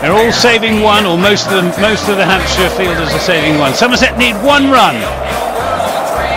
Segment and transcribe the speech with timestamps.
[0.00, 1.74] They're all saving one, or most of them.
[1.82, 3.74] Most of the Hampshire fielders are saving one.
[3.74, 4.94] Somerset need one run.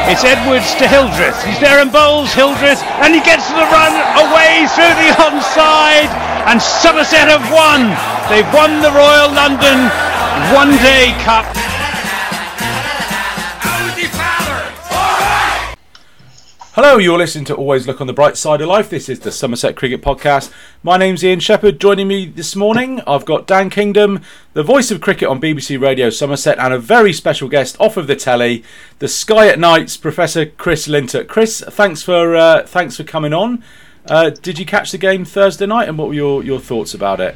[0.10, 1.38] It's Edwards to Hildreth.
[1.46, 6.10] He's there and bowls Hildreth, and he gets the run away through the onside,
[6.50, 7.94] and Somerset have won.
[8.34, 9.78] They've won the Royal London
[10.58, 11.46] One Day Cup.
[16.84, 18.90] Hello, you're listening to Always Look on the Bright Side of Life.
[18.90, 20.52] This is the Somerset Cricket Podcast.
[20.82, 21.80] My name's Ian Shepherd.
[21.80, 24.22] Joining me this morning, I've got Dan Kingdom,
[24.54, 28.08] the voice of cricket on BBC Radio Somerset, and a very special guest off of
[28.08, 28.64] the telly,
[28.98, 31.28] the Sky at Nights, Professor Chris Lintott.
[31.28, 33.64] Chris, thanks for uh, thanks for coming on.
[34.08, 37.20] Uh, did you catch the game Thursday night, and what were your, your thoughts about
[37.20, 37.36] it?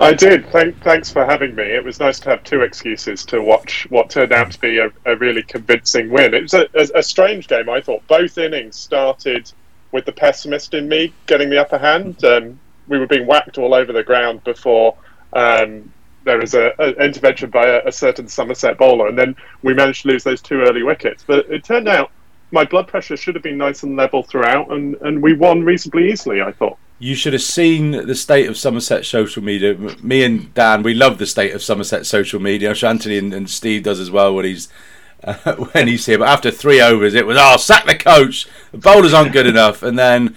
[0.00, 0.48] I did.
[0.50, 1.62] Thank, thanks for having me.
[1.62, 4.90] It was nice to have two excuses to watch what turned out to be a,
[5.04, 6.34] a really convincing win.
[6.34, 8.06] It was a, a, a, strange game, I thought.
[8.08, 9.52] Both innings started
[9.92, 12.24] with the pessimist in me getting the upper hand.
[12.24, 12.58] Um,
[12.88, 14.96] we were being whacked all over the ground before
[15.32, 15.92] um,
[16.24, 20.24] there was an intervention by a, certain Somerset bowler, and then we managed to lose
[20.24, 21.22] those two early wickets.
[21.24, 22.10] But it turned out
[22.50, 26.10] my blood pressure should have been nice and level throughout, and, and we won reasonably
[26.10, 29.74] easily, I thought you should have seen the state of Somerset social media.
[30.02, 32.70] Me and Dan, we love the state of Somerset social media.
[32.70, 34.68] I'm sure Anthony and, and Steve does as well when he's
[35.24, 36.18] uh, when he's here.
[36.18, 38.46] But after three overs, it was oh sack the coach.
[38.72, 39.82] The bowlers aren't good enough.
[39.82, 40.36] And then,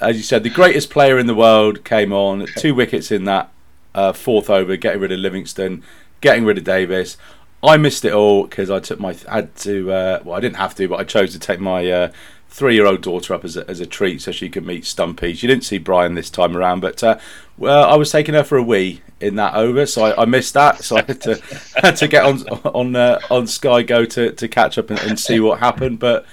[0.00, 2.46] as you said, the greatest player in the world came on.
[2.56, 3.50] Two wickets in that
[3.94, 5.82] uh, fourth over, getting rid of Livingstone,
[6.20, 7.16] getting rid of Davis.
[7.62, 9.92] I missed it all because I took my had to.
[9.92, 12.10] Uh, well, I didn't have to, but I chose to take my
[12.52, 15.34] uh, three-year-old daughter up as a, as a treat so she could meet Stumpy.
[15.34, 17.18] She didn't see Brian this time around, but uh,
[17.58, 20.54] well, I was taking her for a wee in that over, so I, I missed
[20.54, 20.82] that.
[20.84, 21.42] So I had to
[21.76, 25.18] had to get on on uh, on Sky Go to, to catch up and, and
[25.18, 25.98] see what happened.
[25.98, 26.26] But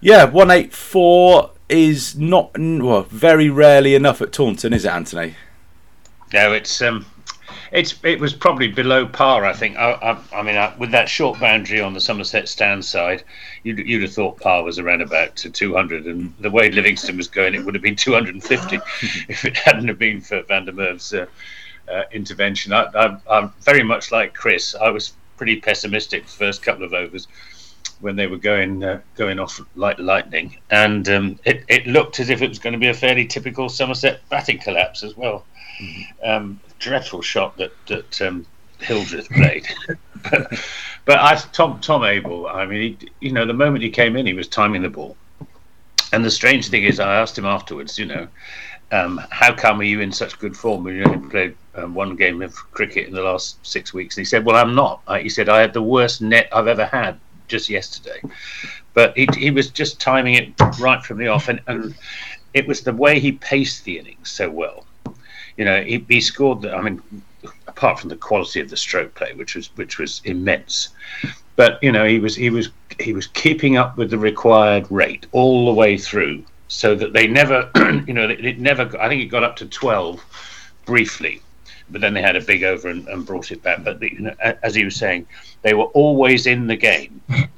[0.00, 5.36] yeah, one eight four is not well very rarely enough at Taunton, is it, Anthony?
[6.32, 7.06] No, it's um,
[7.74, 9.44] it's it was probably below par.
[9.44, 9.76] I think.
[9.76, 13.24] I, I, I mean, I, with that short boundary on the Somerset stand side,
[13.64, 17.26] you'd, you'd have thought par was around about to 200, and the way Livingstone was
[17.26, 18.76] going, it would have been 250
[19.28, 21.26] if it hadn't have been for Van der Merwe's uh,
[21.92, 22.72] uh, intervention.
[22.72, 24.76] I, am very much like Chris.
[24.76, 27.26] I was pretty pessimistic the first couple of overs
[28.00, 32.30] when they were going uh, going off like lightning, and um, it, it looked as
[32.30, 35.44] if it was going to be a fairly typical Somerset batting collapse as well.
[35.80, 36.30] Mm-hmm.
[36.30, 38.46] Um, dreadful shot that that um,
[38.78, 39.66] Hildreth played.
[41.04, 44.26] but, I, Tom Tom Abell, I mean, he, you know, the moment he came in,
[44.26, 45.16] he was timing the ball.
[46.12, 48.28] And the strange thing is, I asked him afterwards, you know,
[48.92, 52.14] um, how come are you in such good form when you only played um, one
[52.14, 54.16] game of cricket in the last six weeks?
[54.16, 55.00] And he said, well, I'm not.
[55.08, 57.18] I, he said, I had the worst net I've ever had
[57.48, 58.20] just yesterday.
[58.92, 61.48] But he, he was just timing it right from the off.
[61.48, 61.94] And, and
[62.52, 64.84] it was the way he paced the innings so well
[65.56, 66.66] you know, he, he scored.
[66.66, 67.02] I mean,
[67.66, 70.90] apart from the quality of the stroke play, which was which was immense,
[71.56, 72.70] but you know, he was he was
[73.00, 77.26] he was keeping up with the required rate all the way through, so that they
[77.26, 77.70] never,
[78.06, 78.82] you know, it, it never.
[79.00, 80.24] I think it got up to twelve
[80.84, 81.40] briefly,
[81.90, 83.84] but then they had a big over and, and brought it back.
[83.84, 85.26] But the, you know, as he was saying,
[85.62, 87.20] they were always in the game.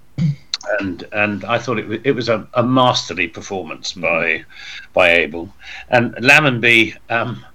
[0.81, 4.45] And and I thought it was, it was a, a masterly performance by
[4.93, 5.49] by Abell
[5.91, 6.97] and Lammonby.
[7.09, 7.47] Um,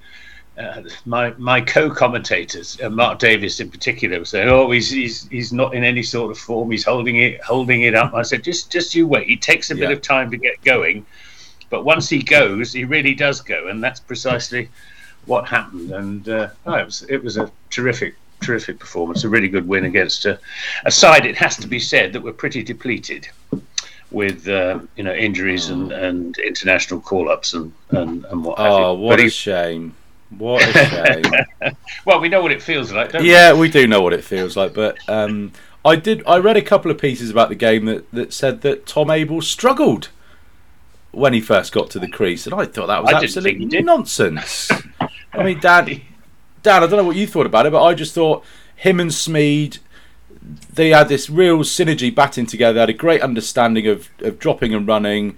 [0.61, 5.51] uh, my my co-commentators, uh, Mark Davis in particular, were saying, "Oh, he's, he's he's
[5.51, 6.71] not in any sort of form.
[6.71, 9.27] He's holding it holding it up." I said, "Just just you wait.
[9.27, 9.87] He takes a yeah.
[9.87, 11.05] bit of time to get going,
[11.69, 14.69] but once he goes, he really does go, and that's precisely
[15.25, 19.49] what happened." And uh, oh, it was it was a terrific terrific performance, a really
[19.49, 20.39] good win against a,
[20.85, 21.25] a side.
[21.25, 23.27] It has to be said that were pretty depleted
[24.11, 28.59] with uh, you know injuries and, and international call-ups and and, and what.
[28.59, 29.95] Oh, what a shame!
[30.37, 31.21] What a
[31.61, 31.75] shame.
[32.05, 33.61] well, we know what it feels like, yeah, we?
[33.61, 33.69] we?
[33.69, 35.51] do know what it feels like, but um,
[35.83, 36.23] I did.
[36.25, 39.41] I read a couple of pieces about the game that, that said that Tom Abell
[39.41, 40.09] struggled
[41.11, 44.71] when he first got to the crease, and I thought that was absolutely nonsense.
[45.33, 46.01] I mean, Dan,
[46.63, 48.43] Dan, I don't know what you thought about it, but I just thought
[48.75, 49.79] him and Smeed.
[50.73, 52.73] They had this real synergy batting together.
[52.73, 55.37] They had a great understanding of, of dropping and running,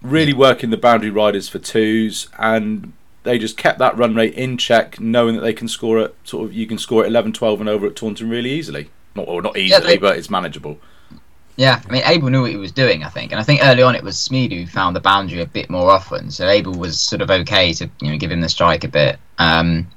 [0.00, 2.92] really working the boundary riders for twos, and
[3.28, 6.16] they just kept that run rate in check, knowing that they can score it.
[6.24, 8.88] Sort of, you can score it 11, 12 and over at Taunton really easily.
[9.14, 10.78] Not well, not easily, yeah, they, but it's manageable.
[11.56, 13.82] Yeah, I mean, Abell knew what he was doing, I think, and I think early
[13.82, 16.30] on it was Smeed who found the boundary a bit more often.
[16.30, 19.18] So Abell was sort of okay to you know give him the strike a bit.
[19.38, 19.88] Um,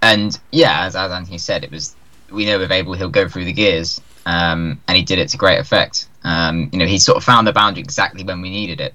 [0.00, 1.96] and yeah, as, as Anthony said, it was
[2.30, 5.36] we know with Abell he'll go through the gears, um, and he did it to
[5.36, 6.06] great effect.
[6.22, 8.94] Um, you know, he sort of found the boundary exactly when we needed it.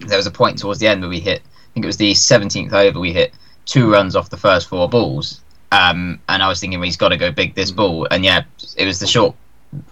[0.00, 1.40] There was a point towards the end where we hit
[1.78, 3.32] think it was the 17th over we hit
[3.64, 5.40] two runs off the first four balls,
[5.70, 8.08] Um, and I was thinking, well, he's got to go big this ball.
[8.10, 8.42] And yeah,
[8.76, 9.36] it was the short,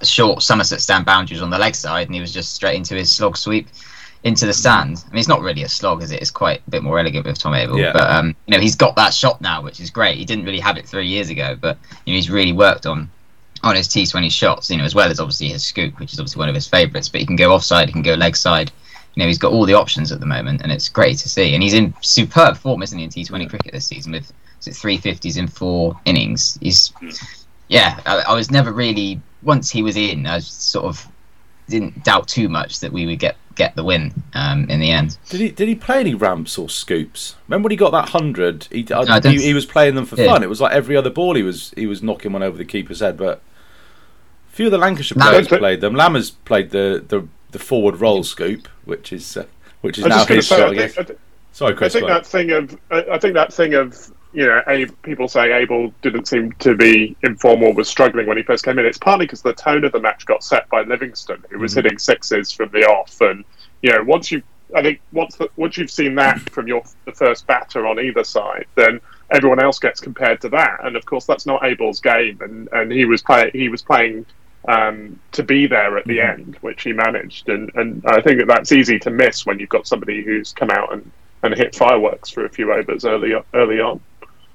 [0.02, 3.10] short Somerset stand boundaries on the leg side, and he was just straight into his
[3.12, 3.68] slog sweep
[4.24, 5.04] into the stand.
[5.06, 6.20] I mean, it's not really a slog, is it?
[6.20, 7.78] It's quite a bit more elegant with Tom Abell.
[7.78, 7.92] Yeah.
[7.92, 10.16] But um, you know, he's got that shot now, which is great.
[10.16, 13.08] He didn't really have it three years ago, but you know, he's really worked on
[13.62, 14.70] on his T20 shots.
[14.70, 17.08] You know, as well as obviously his scoop, which is obviously one of his favourites.
[17.08, 18.72] But he can go offside, he can go leg side.
[19.16, 21.54] You know, he's got all the options at the moment, and it's great to see.
[21.54, 24.32] And he's in superb form, isn't he, in T20 cricket this season with
[24.66, 26.58] it three fifties in four innings.
[26.60, 26.92] He's
[27.68, 28.00] yeah.
[28.06, 31.06] I, I was never really once he was in, I sort of
[31.68, 35.18] didn't doubt too much that we would get get the win um, in the end.
[35.28, 37.36] Did he did he play any ramps or scoops?
[37.48, 38.68] Remember when he got that hundred?
[38.70, 40.26] He, I he he was playing them for Yeah.
[40.32, 40.42] fun.
[40.42, 43.00] It was like every other ball he was he was knocking one over the keeper's
[43.00, 43.16] head.
[43.16, 43.40] But
[44.50, 45.94] a few of the Lancashire players played them.
[45.94, 47.26] Lammers played the, the,
[47.56, 49.46] the forward roll scoop, which is uh,
[49.80, 50.68] which is I was now just going to his say, shot.
[50.68, 51.18] I think, I, th-
[51.52, 55.26] Sorry, I think that thing of, I think that thing of, you know, Abe, people
[55.26, 58.84] say Abell didn't seem to be informal, was struggling when he first came in.
[58.84, 61.76] It's partly because the tone of the match got set by Livingstone, who was Mhm.
[61.76, 63.42] hitting sixes from the off, and
[63.80, 64.42] you know, once you,
[64.74, 68.22] I think once the, once you've seen that from your the first batter on either
[68.24, 69.00] side, then
[69.30, 72.92] everyone else gets compared to that, and of course that's not Abell's game, and and
[72.92, 74.26] he was play he was playing.
[74.68, 76.28] Um, to be there at the Mhm.
[76.32, 79.68] end, which he managed, and, and I think that that's easy to miss when you've
[79.68, 81.08] got somebody who's come out and,
[81.44, 84.00] and hit fireworks for a few overs early early on.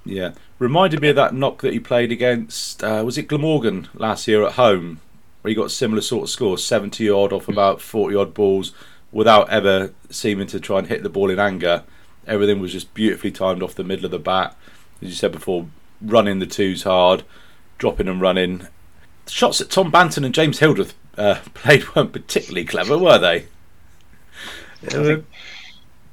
[0.03, 2.83] Yeah, reminded me of that knock that he played against.
[2.83, 4.99] Uh, was it Glamorgan last year at home,
[5.41, 8.73] where he got a similar sort of score, seventy odd off about forty odd balls,
[9.13, 11.83] without ever seeming to try and hit the ball in anger.
[12.27, 14.57] Everything was just beautifully timed off the middle of the bat,
[15.01, 15.67] as you said before,
[16.01, 17.23] running the twos hard,
[17.77, 18.67] dropping and running.
[19.31, 23.45] The shots that Tom Banton and James Hildreth uh, played weren't particularly clever, were they?
[24.81, 25.25] think-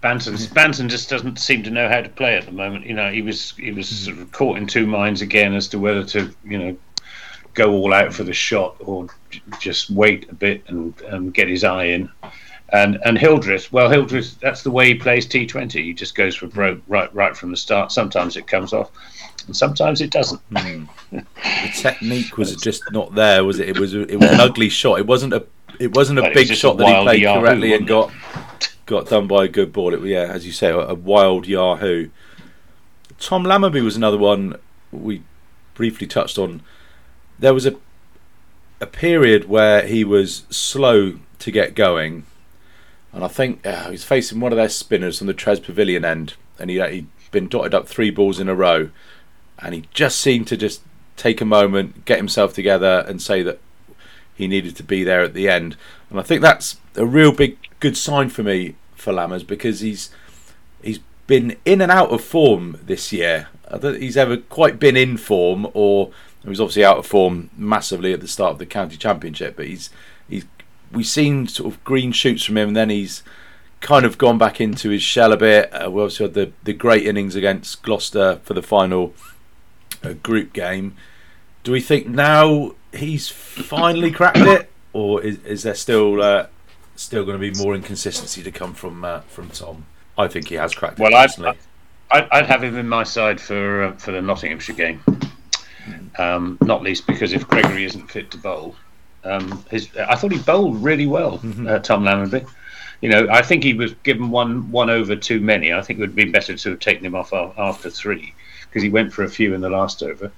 [0.01, 2.87] Banton, Banton just doesn't seem to know how to play at the moment.
[2.87, 5.81] You know, he was he was sort of caught in two minds again as to
[5.81, 6.77] whether to you know
[7.55, 11.49] go all out for the shot or j- just wait a bit and um, get
[11.49, 12.09] his eye in.
[12.73, 15.73] And and Hildreth, well, Hildreth, that's the way he plays T20.
[15.73, 17.91] He just goes for broke right right from the start.
[17.91, 18.93] Sometimes it comes off,
[19.49, 20.41] and sometimes it doesn't.
[20.51, 21.25] the
[21.75, 23.69] technique was just not there, was it?
[23.71, 25.01] It was it was an ugly shot.
[25.01, 25.45] It wasn't a
[25.81, 28.13] it wasn't a But was big shot a that he played Yahoo, correctly and got
[28.87, 29.95] got done by a good ball.
[29.95, 32.11] It yeah, as you say, a, a wild Yahoo.
[33.19, 34.57] Tom Lammonby was another one
[34.93, 35.23] we
[35.75, 36.63] briefly touched on.
[37.39, 37.77] There was a
[38.81, 42.27] a period where he was slow to get going,
[43.13, 46.05] and I think uh, he was facing one of their spinners from the Tres Pavilion
[46.05, 48.91] end, and he he'd been dotted up three balls in a row,
[49.59, 50.83] and he just seemed to just
[51.17, 53.59] take a moment, get himself together, and say that
[54.35, 55.77] he needed to be there at the end.
[56.11, 60.11] And I think that's a real big good sign for me for Lammers because he's
[60.83, 63.49] he's been in and out of form this year.
[63.67, 66.11] I don't think he's ever quite been in form, or
[66.43, 69.57] he was obviously out of form massively at the start of the county championship.
[69.57, 69.91] But he's
[70.29, 70.47] he's
[70.93, 73.23] we've seen sort of green shoots from him, and then he's
[73.81, 75.71] kind of gone back into his shell a bit.
[75.73, 79.15] Uh, we obviously had the the great innings against Gloucester for the final
[80.05, 80.97] uh, group game.
[81.65, 86.47] Do we think now he's finally cracked it, or is, is there still uh,
[86.97, 89.85] still going to be more inconsistency to come from uh, from Tom?
[90.17, 91.03] I think he has cracked it.
[91.03, 91.59] Well, I- personally.
[92.11, 95.03] I'd, I'd have him in my side for uh, for the Nottinghamshire game.
[96.19, 98.75] Um, not least because if Gregory isn't fit to bowl,
[99.25, 101.35] um, his I thought he bowled really well,
[101.67, 102.49] uh, Tom Lammonby.
[103.03, 105.73] You know, I think he was given one one over too many.
[105.73, 108.35] I think it would have been better to have taken him off after three
[108.69, 110.31] because he went for a few in the last over.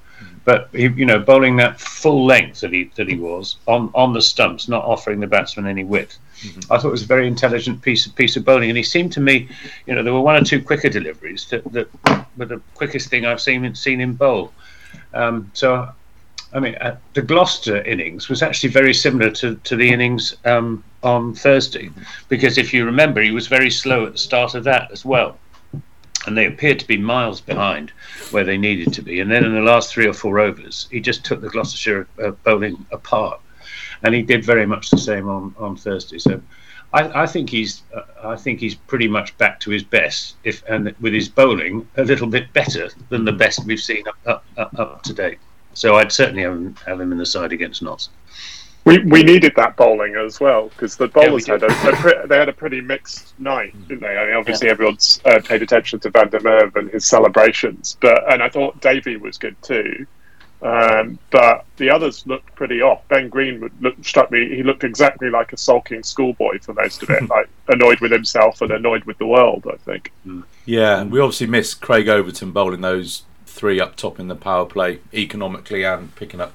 [0.45, 4.13] But he, you know, bowling that full length that he that he was on on
[4.13, 6.19] the stumps, not offering the batsman any width.
[6.71, 9.13] I thought it was a very intelligent piece of piece of bowling, and he seemed
[9.13, 9.49] to me,
[9.87, 11.89] you know, there were one or two quicker deliveries that, that
[12.37, 14.53] were the quickest thing I've seen seen him bowl.
[15.13, 15.89] Um, so,
[16.53, 20.83] I mean, uh, the Gloucester innings was actually very similar to, to the innings um,
[21.03, 21.91] on Thursday,
[22.29, 25.39] because if you remember, he was very slow at the start of that as well.
[26.27, 27.91] And they appeared to be miles behind
[28.31, 29.21] where they needed to be.
[29.21, 32.33] And then in the last three or four overs, he just took the Gloucestershire uh,
[32.45, 33.41] bowling apart.
[34.03, 36.19] And he did very much the same on, on Thursday.
[36.19, 36.43] So
[36.93, 40.62] I, I think he's uh, I think he's pretty much back to his best, if
[40.69, 44.45] and with his bowling a little bit better than the best we've seen up, up,
[44.57, 45.39] up, up to date.
[45.75, 48.09] So I'd certainly have him, have him in the side against Notts.
[48.85, 52.27] We, we needed that bowling as well because the bowlers we had a, a pre-
[52.27, 54.17] they had a pretty mixed night, didn't they?
[54.17, 58.33] I mean, obviously everyone's uh, paid attention to Van der Merwe and his celebrations, but
[58.33, 60.07] and I thought Davey was good too.
[60.63, 63.07] Um, but the others looked pretty off.
[63.09, 67.03] Ben Green would look, struck me; he looked exactly like a sulking schoolboy for most
[67.03, 69.67] of it, like annoyed with himself and annoyed with the world.
[69.71, 70.13] I think.
[70.67, 74.65] Yeah, and we obviously missed Craig Overton bowling those three up top in the power
[74.65, 76.55] play economically and picking up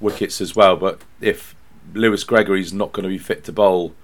[0.00, 0.76] wickets as well.
[0.76, 1.54] But if
[1.94, 3.94] Lewis Gregory's not going to be fit to bowl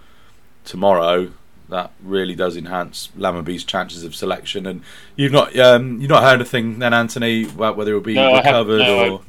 [0.65, 1.33] tomorrow,
[1.69, 4.67] that really does enhance Lammonby's chances of selection.
[4.67, 4.83] And
[5.17, 8.79] you've not um, you've not heard anything then, Anthony, about whether will be No, recovered
[8.79, 9.21] No, or.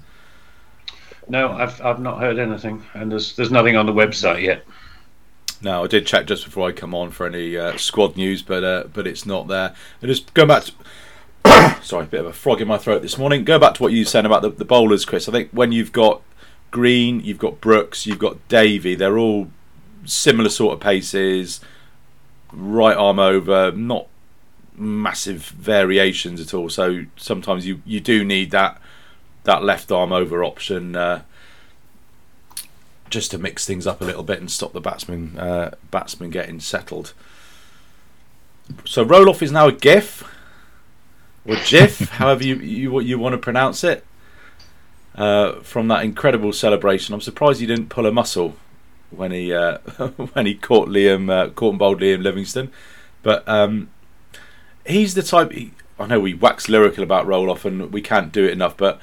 [1.30, 4.64] No, I've I've not heard anything, and there's there's nothing on the website yet.
[5.62, 8.64] No, I did check just before I come on for any uh, squad news, but
[8.64, 9.76] uh, but it's not there.
[10.02, 10.72] And just go back to
[11.82, 13.44] sorry, a bit of a frog in my throat this morning.
[13.44, 15.28] Go back to what you were saying about the, the bowlers, Chris.
[15.28, 16.22] I think when you've got
[16.72, 18.96] Green, you've got Brooks, you've got Davey.
[18.96, 19.50] They're all
[20.06, 21.60] similar sort of paces,
[22.52, 24.08] right arm over, not
[24.76, 26.70] massive variations at all.
[26.70, 28.82] So sometimes you, you do need that
[29.44, 31.22] that left arm over option uh,
[33.10, 36.60] just to mix things up a little bit and stop the batsman uh, batsman getting
[36.60, 37.14] settled.
[38.86, 40.30] So Roelof is now a GIF
[41.46, 44.06] or GIF, however you you you want to pronounce it.
[45.18, 48.56] Uh, from that incredible celebration, I'm surprised he didn't pull a muscle
[49.10, 49.78] when he uh,
[50.34, 52.72] when he caught Liam uh, caught and bowled Liam Livingstone,
[53.24, 53.90] but um,
[54.86, 55.52] he's the type.
[55.52, 59.02] He, I know we wax lyrical about Roelof and we can't do it enough, but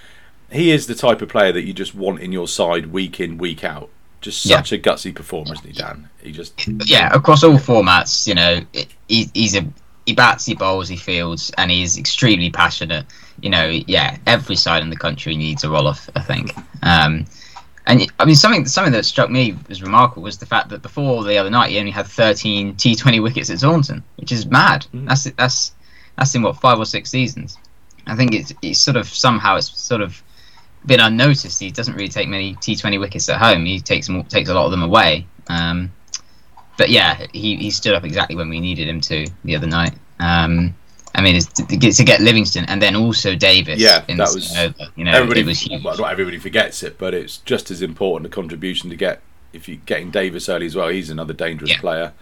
[0.53, 3.37] he is the type of player that you just want in your side week in
[3.37, 3.89] week out.
[4.21, 4.57] Just Yeah.
[4.59, 6.09] such a gutsy performer, isn't he, Dan?
[6.23, 6.55] He just
[6.87, 8.61] yeah, across all formats, you know,
[9.09, 9.67] he, he's a
[10.07, 13.07] he bats, he bowls, he fields, and he's extremely passionate.
[13.41, 16.09] You know, yeah, every side in the country needs a Roelof.
[16.15, 16.55] I think.
[16.83, 17.27] Um,
[17.87, 21.23] and I mean, something something that struck me as remarkable was the fact that before
[21.25, 24.87] the other night, he only had 13 T20 wickets at Taunton, which is mad.
[24.95, 25.09] Mm.
[25.09, 25.73] That's that's
[26.17, 27.59] that's in what five or six seasons.
[28.07, 30.23] I think it's it's sort of somehow it's sort of
[30.87, 31.61] been unnoticed.
[31.61, 33.65] He doesn't really take many T20 wickets at home.
[33.65, 35.27] He takes takes a lot of them away.
[35.49, 35.93] Um,
[36.77, 39.95] but yeah, he, he stood up exactly when we needed him to the other night.
[40.21, 40.75] Um,
[41.15, 43.79] I mean, it's to, to get, Livingstone and then also Davis.
[43.81, 45.45] Yeah, that was- over, you know, everybody.
[45.45, 45.85] was huge.
[45.85, 49.21] well, not everybody forgets it, but it's just as important a contribution to get
[49.53, 50.89] if you're getting Davis early as well.
[50.89, 51.81] He's another dangerous Yeah.
[51.81, 52.13] player.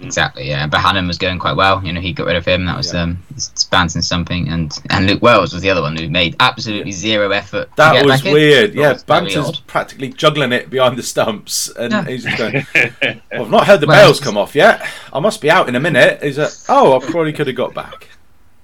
[0.00, 0.66] Exactly, yeah.
[0.68, 1.84] But Hannon was going quite well.
[1.84, 2.64] You know, he got rid of him.
[2.66, 3.02] That was Yeah.
[3.02, 7.30] um, Banton something, and and Luke Wells was the other one who made absolutely zero
[7.32, 7.68] effort.
[7.76, 8.32] That was in.
[8.32, 8.70] weird.
[8.74, 12.04] That Yeah, was Banton's practically juggling it behind the stumps, and Yeah.
[12.04, 12.64] he's just going.
[13.32, 14.86] "Well, I've not heard the Well, bails come off yet.
[15.12, 16.22] I must be out in a minute.
[16.22, 18.08] He's like, oh, I probably could have got back.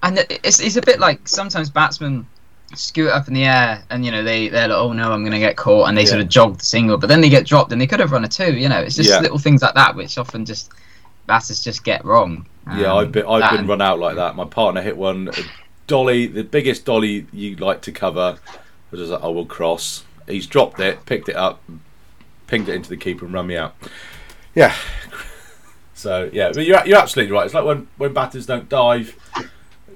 [0.04, 2.26] And it's it's a bit like sometimes batsmen
[2.74, 5.38] scoot up in the air, and you know they they're like, oh no, I'm gonna
[5.40, 7.80] get caught, and they sort of jog the single, but then they get dropped, and
[7.80, 8.52] they could have run a two.
[8.54, 9.18] You know, it's just Yeah.
[9.20, 10.70] little things like that which often just
[11.26, 12.46] batters just get wrong.
[12.76, 14.36] Yeah, Um, I've been I've that been and- run out like that.
[14.36, 15.32] My partner hit one uh,
[15.86, 18.38] dolly, the biggest dolly you like to cover.
[18.92, 20.04] I was like, I will cross.
[20.26, 21.62] He's dropped it, picked it up,
[22.46, 23.74] pinged it into the keeper, and run me out.
[24.54, 24.74] Yeah.
[25.96, 27.46] So yeah, but you're you're absolutely right.
[27.46, 29.16] It's like when when batters don't dive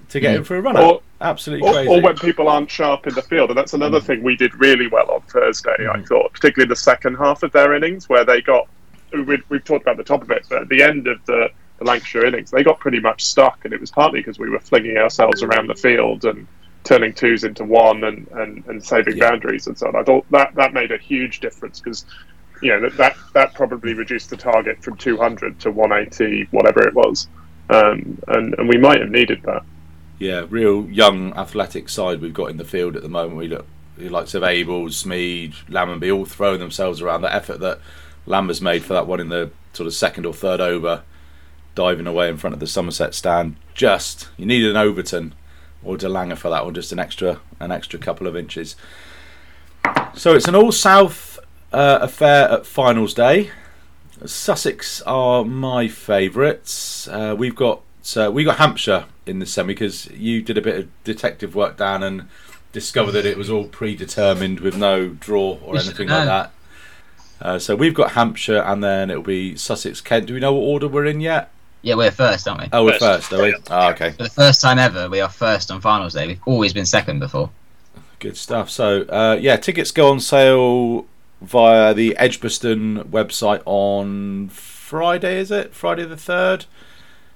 [0.08, 0.46] to get in mm.
[0.46, 0.84] for a run out.
[0.84, 1.88] Or- Absolutely or, crazy.
[1.88, 3.50] or when people aren't sharp in the field.
[3.50, 4.04] And that's another mm.
[4.04, 6.06] thing we did really well on Thursday, I mm.
[6.06, 8.68] thought, particularly in the second half of their innings, where they got.
[9.12, 11.48] We've, we've talked about the top of it, but at the end of the,
[11.78, 14.60] the Lancashire innings, they got pretty much stuck, and it was partly because we were
[14.60, 16.46] flinging ourselves around the field and
[16.84, 19.30] turning twos into one and, and, and saving Yeah.
[19.30, 19.96] boundaries and so on.
[19.96, 22.04] I thought that, that made a huge difference because.
[22.60, 26.92] You know that, that that probably reduced the target from 200 to 180, whatever it
[26.92, 27.28] was,
[27.70, 29.62] um, and and we might have needed that.
[30.18, 33.36] Yeah, real young athletic side we've got in the field at the moment.
[33.36, 33.64] We look
[33.96, 37.22] the likes of Abell, Smeed, Lammonby all throwing themselves around.
[37.22, 37.78] The effort that
[38.26, 41.02] Lamber's made for that one in the sort of second or third over,
[41.74, 43.56] diving away in front of the Somerset stand.
[43.74, 45.34] Just you needed an Overton
[45.82, 48.76] or de Lange for that one, just an extra an extra couple of inches.
[50.14, 51.38] So it's an all south
[51.72, 53.50] uh, affair at finals day.
[54.24, 57.06] Sussex are my favourites.
[57.08, 57.82] Uh, we've got
[58.16, 61.76] uh, we got Hampshire in the semi because you did a bit of detective work
[61.76, 62.28] down and
[62.72, 66.52] discovered that it was all predetermined with no draw or anything like that.
[67.40, 70.26] Uh, so we've got Hampshire and then it'll be Sussex Kent.
[70.26, 71.50] Do we know what order we're in yet?
[71.82, 72.68] Yeah, we're first, aren't we?
[72.72, 73.28] Oh, we're First.
[73.28, 73.54] first, are we?
[73.70, 74.10] Ah, okay.
[74.10, 76.26] For the first time ever, we are first on finals day.
[76.26, 77.50] We've always been second before.
[78.18, 78.68] Good stuff.
[78.68, 81.06] So, uh, yeah, tickets go on sale
[81.40, 85.72] via the Edgbaston website on Friday, is it?
[85.72, 86.64] Friday the 3rd?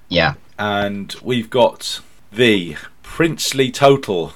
[0.08, 0.34] Yeah.
[0.58, 2.00] And we've got
[2.32, 4.32] the princely total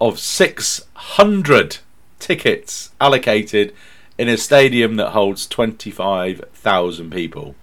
[0.00, 1.78] of 600
[2.20, 3.74] tickets allocated
[4.18, 7.54] in a stadium that holds 25,000 people.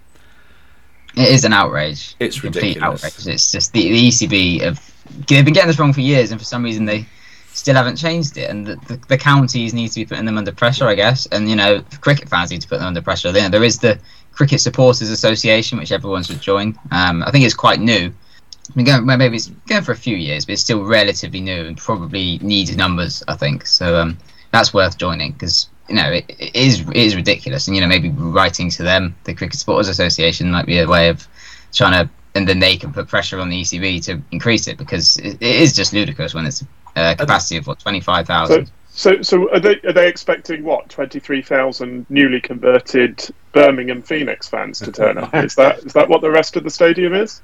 [1.16, 2.16] It is an outrage.
[2.18, 3.04] It's ridiculous.
[3.04, 3.26] outrage.
[3.26, 4.94] It's just the, the ECB have
[5.28, 7.06] they've been getting this wrong for years, and for some reason they
[7.52, 8.50] still haven't changed it.
[8.50, 11.26] And the, the, the counties need to be putting them under pressure, I guess.
[11.26, 13.30] And you know, cricket fans need to put them under pressure.
[13.30, 13.98] There, there is the
[14.32, 16.78] Cricket Supporters Association, which everyone should join.
[16.90, 18.12] Um, I think it's quite new.
[18.68, 21.40] I mean, going, well, maybe it's going for a few years, but it's still relatively
[21.40, 23.22] new and probably needs numbers.
[23.28, 24.00] I think so.
[24.00, 24.18] Um,
[24.50, 27.88] that's worth joining because you know it, it is it is ridiculous, and you know
[27.88, 31.26] maybe writing to them, the Cricket Supporters Association, might be a way of
[31.72, 35.16] trying to, and then they can put pressure on the ECB to increase it because
[35.18, 36.62] it, it is just ludicrous when it's
[36.96, 38.70] uh, a capacity of what twenty five thousand.
[38.96, 44.48] So, so are they are they expecting what twenty three thousand newly converted Birmingham Phoenix
[44.48, 45.34] fans to turn up?
[45.34, 47.42] Is that is that what the rest of the stadium is?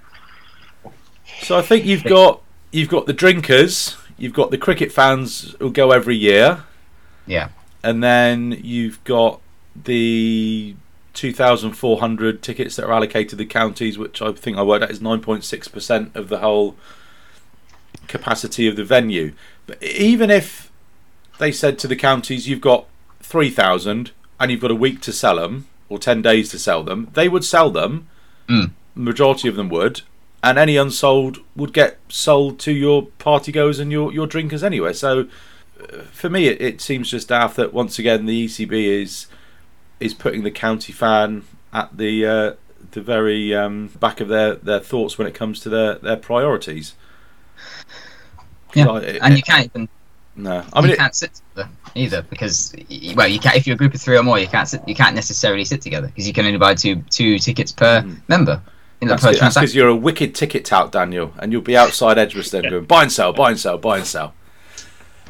[1.42, 5.70] So I think you've got you've got the drinkers, you've got the cricket fans who
[5.73, 6.62] go every year,
[7.26, 7.49] Yeah,
[7.82, 9.40] and then you've got
[9.75, 10.75] the
[11.14, 15.00] 2,400 tickets that are allocated to the counties, which I think I worked out is
[15.00, 16.76] 9.6% of the whole
[18.08, 19.32] capacity of the venue.
[19.66, 20.70] But even if
[21.38, 22.87] they said to the counties, you've got
[23.20, 27.08] 3,000 and you've got a week to sell them, or 10 days to sell them,
[27.14, 28.08] they would sell them.
[28.49, 28.72] Mm.
[28.94, 30.02] Majority of them would.
[30.42, 34.94] And any unsold would get sold to your party goers and your, your drinkers anyway.
[34.94, 35.28] So
[36.12, 38.72] for me, it, it seems just daft that once again the ECB
[39.02, 39.26] is
[39.99, 42.52] is putting the county fan at the uh,
[42.92, 46.94] the very um, back of their, their thoughts when it comes to their, their priorities.
[48.75, 49.88] yeah, Like, it- and you can't even
[50.37, 52.75] No, I mean, you it, can't sit together either because
[53.14, 54.94] well, you can't if you're a group of three or more, you can't sit, you
[54.94, 58.60] can't necessarily sit together because you can only buy two two tickets per member.
[59.00, 62.62] In the that's because you're a wicked ticket tout, Daniel, and you'll be outside Edgbaston
[62.68, 64.34] going buy and sell, buy and sell, buy and sell.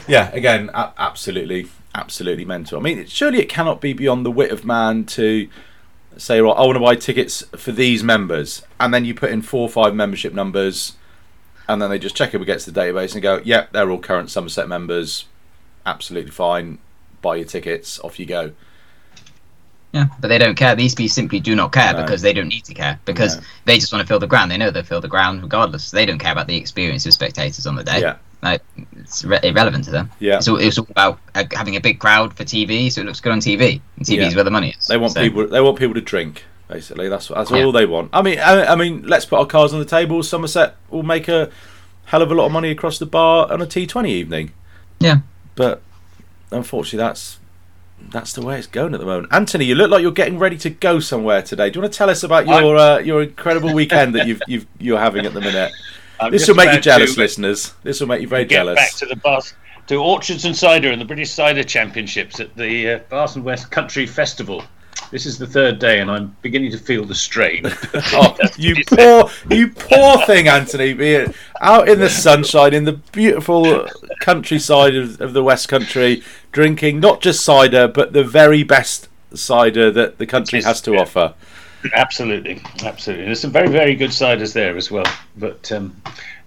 [0.08, 2.78] Yeah, again, a- absolutely, absolutely mental.
[2.78, 5.48] I mean, it- surely it cannot be beyond the wit of man to
[6.16, 9.42] say, right, I want to buy tickets for these members, and then you put in
[9.42, 10.94] four or five membership numbers,
[11.68, 14.30] and then they just check it against the database and go, yep, they're all current
[14.30, 15.26] Somerset members,
[15.86, 16.78] absolutely fine.
[17.22, 18.52] Buy your tickets, off you go.
[19.92, 20.74] Yeah, but they don't care.
[20.76, 22.02] These people simply do not care No.
[22.02, 23.42] because they don't need to care because No.
[23.64, 24.50] they just want to fill the ground.
[24.50, 25.90] They know they'll fill the ground regardless.
[25.90, 28.00] They don't care about the experience of spectators on the day.
[28.00, 28.16] Yeah.
[28.42, 28.62] Like,
[28.96, 30.10] it's re- irrelevant to them.
[30.18, 30.40] Yeah.
[30.40, 33.32] So it's all about uh, having a big crowd for TV, so it looks good
[33.32, 33.80] on TV.
[33.96, 34.86] And TV is where the money is.
[34.86, 35.46] They want So- people.
[35.46, 36.44] They want people to drink.
[36.68, 37.64] Basically, that's that's Yeah.
[37.64, 38.10] all they want.
[38.12, 40.22] I mean, I, I mean, let's put our cards on the table.
[40.22, 41.50] Somerset will make a
[42.06, 44.52] hell of a lot of money across the bar on a T Twenty evening.
[45.00, 45.18] Yeah.
[45.56, 45.82] But
[46.52, 47.38] unfortunately, that's
[48.10, 49.32] that's the way it's going at the moment.
[49.32, 51.70] Anthony, you look like you're getting ready to go somewhere today.
[51.70, 54.66] Do you want to tell us about your uh, your incredible weekend that you've you've
[54.78, 55.72] you're having at the minute?
[56.20, 57.74] I'm This will make you jealous, to listeners.
[57.82, 58.76] This will make you very Get jealous.
[58.76, 59.54] back to the Bath,
[59.86, 63.70] to Orchards and Cider and the British Cider Championships at the uh, Bath and West
[63.70, 64.62] Country Festival.
[65.10, 67.64] This is the third day, and I'm beginning to feel the strain.
[68.12, 70.92] Oh, you poor, you poor thing, Anthony.
[70.92, 73.88] Being out in the sunshine, in the beautiful
[74.20, 79.90] countryside of, of the West Country, drinking not just cider, but the very best cider
[79.90, 81.00] that the country has to yeah.
[81.00, 81.34] offer.
[81.94, 83.26] Absolutely, absolutely.
[83.26, 85.06] There's some very, very good ciders there as well.
[85.36, 86.00] But um,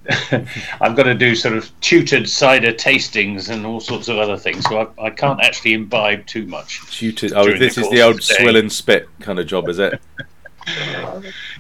[0.82, 4.66] I've got to do sort of tutored cider tastings and all sorts of other things,
[4.66, 6.82] so I, I can't actually imbibe too much.
[6.92, 7.34] Shooted.
[7.34, 10.00] Oh, this the is the old the swill and spit kind of job, is it?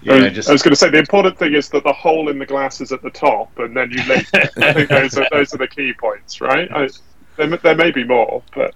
[0.01, 2.29] Yeah, I, just I was going to say the important thing is that the hole
[2.29, 4.49] in the glass is at the top, and then you lift it.
[4.57, 6.71] I think those are those are the key points, right?
[6.71, 6.89] I,
[7.36, 8.73] there, there may be more, but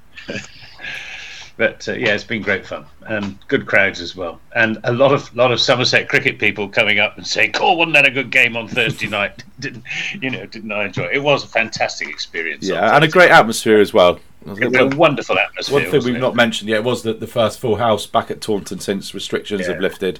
[1.58, 5.12] But uh, yeah, it's been great fun and good crowds as well, and a lot
[5.12, 8.30] of lot of Somerset cricket people coming up and saying, "Oh, wasn't that a good
[8.30, 9.84] game on Thursday night?" Didn't
[10.22, 10.46] you know?
[10.46, 11.16] Didn't I enjoy it?
[11.16, 12.68] It was a fantastic experience.
[12.68, 14.20] Yeah, and a great atmosphere as well.
[14.46, 15.82] It was a wonderful atmosphere.
[15.82, 16.20] One thing we've it?
[16.20, 19.80] not mentioned yet was that the first full house back at Taunton since restrictions have
[19.80, 20.20] lifted.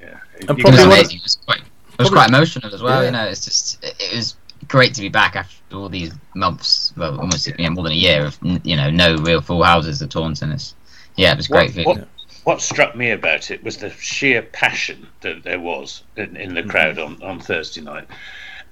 [0.00, 0.18] Yeah.
[0.48, 1.16] And You It was Probably of- amazing.
[1.18, 1.64] It was quite, it
[1.98, 3.00] was probably- quite emotional as well.
[3.02, 3.06] Yeah.
[3.06, 4.36] You know, it's just it, it was
[4.68, 8.24] great to be back after all these months, well, almost know, more than a year
[8.26, 10.52] of you know no real full houses at Taunton.
[10.52, 10.74] It's,
[11.16, 11.74] yeah, it was great.
[11.76, 12.08] What, what,
[12.44, 16.60] what struck me about it was the sheer passion that there was in, in the
[16.60, 16.70] Mm-hmm.
[16.70, 18.06] crowd on, on Thursday night,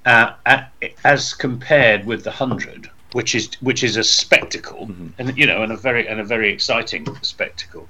[0.07, 0.33] uh,
[1.05, 5.09] as compared with the hundred, which is which is a spectacle, Mm-hmm.
[5.19, 7.89] and you know, and a very and a very exciting spectacle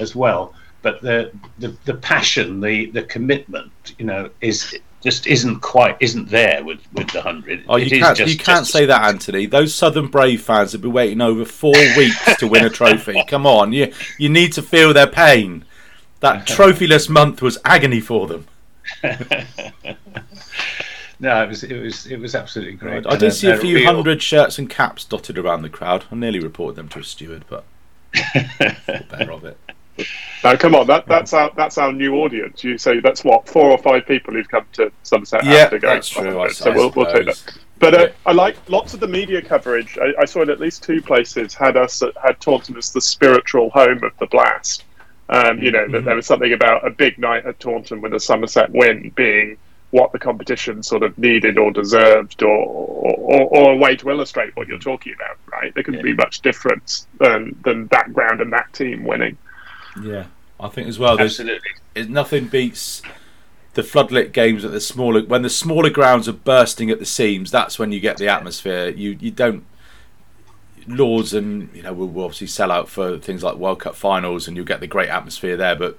[0.00, 0.54] as well.
[0.82, 6.28] But the the, the passion, the the commitment, you know, is just isn't quite isn't
[6.30, 7.64] there with, with the hundred.
[7.68, 9.46] Oh, you It is can't just- you can't just- say that, Anthony.
[9.46, 13.22] Those Southern Brave fans have been waiting over four weeks to win a trophy.
[13.28, 15.64] Come on, you you need to feel their pain.
[16.20, 18.46] That trophyless month was agony for them.
[21.20, 23.06] No, it was it was it was absolutely great.
[23.06, 26.04] I And did see a few real- hundred shirts and caps dotted around the crowd.
[26.10, 27.64] I nearly reported them to a steward, but
[29.08, 29.56] better of it.
[30.44, 32.64] No, come on, that that's our that's our new audience.
[32.64, 35.94] You say that's what four or five people who've come to Somerset Yeah, after going.
[35.94, 37.42] that's true, I so we'll, we'll take that.
[37.78, 39.98] But uh, I like lots of the media coverage.
[40.00, 43.70] I, I saw in at least two places had us had Taunton as the spiritual
[43.70, 44.84] home of the blast.
[45.28, 48.20] Um, you know that there was something about a big night at Taunton with a
[48.20, 49.56] Somerset win being
[49.90, 54.54] what the competition sort of needed or deserved, or or, or a way to illustrate
[54.56, 55.36] what you're talking about.
[55.50, 55.72] Right?
[55.74, 56.12] There couldn't Yeah.
[56.12, 59.36] be much difference than than that ground and that team winning.
[60.00, 60.26] Yeah,
[60.58, 61.20] I think as well.
[61.20, 61.68] Absolutely.
[62.08, 63.02] nothing beats
[63.74, 67.50] the floodlit games at the smaller when the smaller grounds are bursting at the seams.
[67.50, 68.88] That's when you get the atmosphere.
[68.88, 69.64] You you don't
[70.86, 74.56] Lords and you know will, obviously sell out for things like World Cup finals, and
[74.56, 75.76] you'll get the great atmosphere there.
[75.76, 75.98] But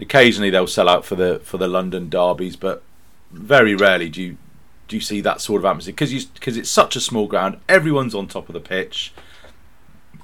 [0.00, 2.82] occasionally they'll sell out for the for the London derbies, but
[3.30, 4.36] very rarely do you
[4.88, 7.58] do you see that sort of atmosphere because you because it's such a small ground.
[7.68, 9.12] Everyone's on top of the pitch.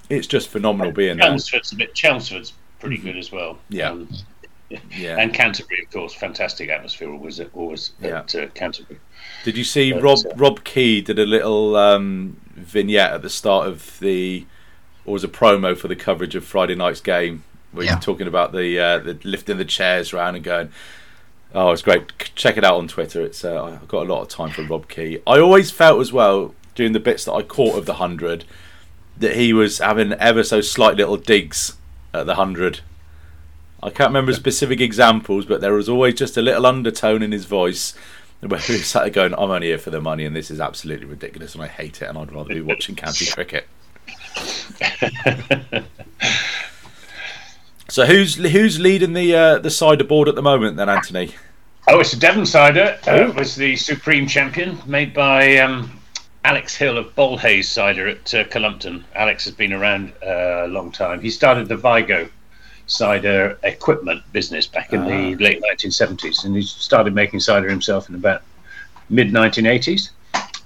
[0.09, 1.29] It's just phenomenal being there.
[1.29, 1.95] Chelmsford's a bit.
[1.95, 3.59] Chelmsford's pretty good as well.
[3.69, 3.91] Yeah.
[3.91, 4.09] Um,
[4.91, 5.17] Yeah.
[5.21, 8.19] and Canterbury, of course, fantastic atmosphere always at always Yeah.
[8.19, 8.99] at uh, Canterbury.
[9.45, 13.31] Did you see But, Rob uh, Rob Key did a little um, vignette at the
[13.31, 14.45] start of the
[15.05, 17.95] or was a promo for the coverage of Friday night's game where Yeah.
[17.95, 20.71] he's talking about the uh, the lifting the chairs around and going
[21.55, 22.03] oh it's great
[22.35, 24.89] check it out on Twitter it's uh, I've got a lot of time for Rob
[24.89, 28.45] Key I always felt as well during the bits that I caught of the 100
[29.19, 31.77] that he was having ever so slight little digs
[32.17, 32.81] at the 100
[33.83, 37.45] I can't remember specific examples, but there was always just a little undertone in his
[37.45, 37.95] voice
[38.41, 40.61] where he was sat there going, I'm only here for the money and this is
[40.61, 43.69] absolutely ridiculous and I hate it and I'd rather be watching county cricket.
[47.89, 51.35] So who's who's leading the uh, the cider board at the moment then, Anthony?
[51.89, 52.99] Oh, it's a Devon cider.
[53.07, 53.29] Oh.
[53.29, 55.96] Uh, was the supreme champion made by um,
[56.47, 59.05] Alex Hill of Bollhayes cider at uh, Cullompton.
[59.17, 61.21] Alex has been around uh, a long time.
[61.21, 62.29] He started the Vigo
[62.87, 65.43] cider equipment business back in the Ah.
[65.45, 68.43] late 1970s, and he started making cider himself in about
[69.11, 70.11] mid 1980s.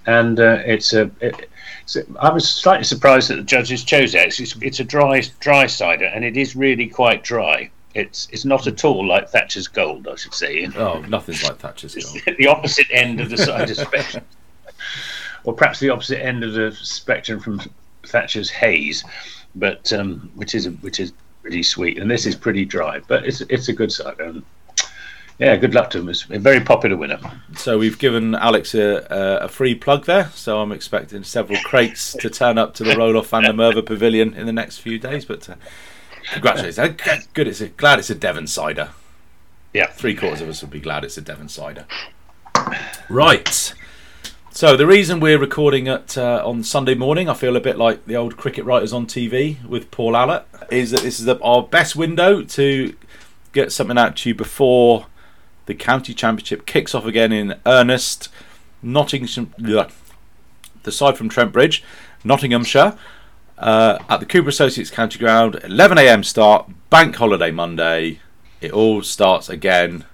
[0.05, 1.11] And uh, it's a.
[1.23, 1.49] It,
[1.87, 4.39] so I was slightly surprised that the judges chose it.
[4.39, 7.71] It's, it's a dry, dry cider, and it is really quite dry.
[7.95, 10.69] It's it's not at all like Thatcher's Gold, I should say.
[10.77, 12.21] Oh, nothing's like Thatcher's Gold.
[12.39, 14.25] the opposite end of the cider spectrum,
[15.45, 17.61] or perhaps the opposite end of the spectrum from
[18.07, 19.05] Thatcher's Haze,
[19.55, 23.41] but um, which is which is pretty sweet, and this is pretty dry, but it's
[23.43, 24.23] it's a good cider.
[24.25, 24.43] And,
[25.39, 26.11] yeah, good luck to him.
[26.11, 27.19] It's a very popular winner.
[27.57, 29.07] So we've given Alex a,
[29.41, 30.29] a, free plug there.
[30.35, 34.35] So I'm expecting several crates to turn up to the Roelof van der Merwe Pavilion
[34.35, 35.25] in the next few days.
[35.25, 35.55] But uh,
[36.33, 36.79] congratulations!
[36.79, 37.49] Uh, Good.
[37.49, 38.91] It's a, glad it's a Devon cider.
[39.73, 39.87] Yeah.
[39.87, 41.87] Three quarters of us would be glad it's a Devon cider.
[43.09, 43.73] Right.
[44.61, 48.05] So the reason we're recording at uh, on Sunday morning, I feel a bit like
[48.05, 51.63] the old cricket writers on TV with Paul Allott, is that this is the, our
[51.63, 52.95] best window to
[53.55, 55.07] get something out to you before
[55.65, 58.29] the county championship kicks off again in earnest.
[58.83, 59.91] Nottingham, bleh,
[60.83, 61.83] the side from Trent Bridge,
[62.23, 62.99] Nottinghamshire,
[63.57, 66.23] uh, at the Cooper Associates County Ground, 11 a.m.
[66.23, 68.21] start, Bank Holiday Monday.
[68.61, 70.05] It all starts again,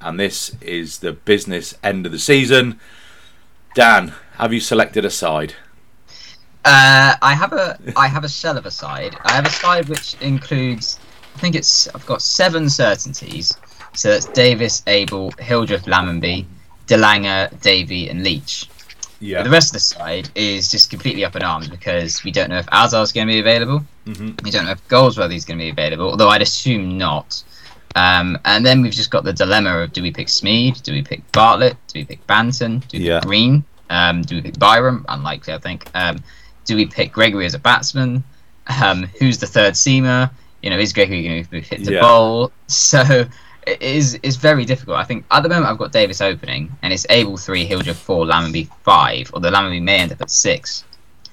[0.00, 2.78] and this is the business end of the season.
[3.74, 5.54] Dan, have you selected a side?
[6.64, 9.16] Uh, I have a I have a shell of a side.
[9.24, 10.98] I have a side which includes
[11.36, 13.56] I think it's I've got seven certainties.
[13.94, 16.44] So that's Davis, Abell, Hildreth, Lammonby,
[16.86, 18.68] Delanger, Davey, and Leach.
[19.20, 19.42] Yeah.
[19.42, 22.58] The rest of the side is just completely up in arms because we don't know
[22.58, 23.84] if Azhar's going to be available.
[24.06, 24.40] Mhm.
[24.42, 27.42] We don't know if Goldsworthy's going to be available, although I'd assume not.
[27.98, 31.02] Um, and then we've just got the dilemma of do we pick Smeed, do we
[31.02, 33.18] pick Bartlett, do we pick Banton, do we Yeah.
[33.18, 35.04] pick Green, um, do we pick Byrom?
[35.08, 35.88] Unlikely, I think.
[35.94, 36.22] Um,
[36.64, 38.22] do we pick Gregory as a batsman?
[38.82, 40.30] Um, who's the third seamer?
[40.62, 42.02] You know, is Gregory going to be fit to Yeah.
[42.02, 42.52] bowl?
[42.68, 43.00] So
[43.66, 44.98] it is it's very difficult.
[44.98, 48.26] I think at the moment I've got Davis opening, and it's Abell three, Hildreth four,
[48.26, 50.84] Lammonby five, although Lammonby may end up at six.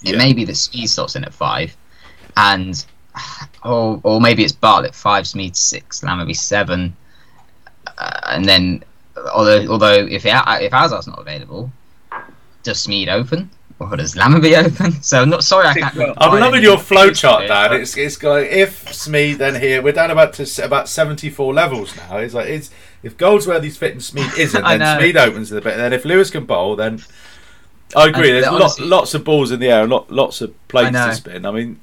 [0.03, 0.17] It Yeah.
[0.17, 1.75] may be that Smeed slots in at five,
[2.37, 2.83] and
[3.63, 6.95] or or maybe it's Bartlett five, Smeed six, Lammonby seven,
[7.97, 8.83] uh, and then
[9.33, 11.71] although although if it, if Azhar's not available,
[12.63, 13.49] does Smeed open
[13.79, 14.93] or does Lammonby open?
[15.01, 15.95] So I'm not sorry I can't.
[15.95, 17.73] Well, I'm loving your flow chart, Dad.
[17.73, 21.95] It's it's like if Smeed, then here we're down about to about seventy four levels
[21.95, 22.17] now.
[22.17, 22.69] It's like it's
[23.03, 24.79] if Goldsworthy's fit and Smeed isn't, then.
[24.79, 25.73] Smeed opens the bit.
[25.73, 27.01] And then if Lewis can bowl, then
[27.95, 28.29] I agree.
[28.31, 31.13] And There's lot, honestly- lots of balls in the air, lot, lots of plates to
[31.13, 31.45] spin.
[31.45, 31.79] I mean,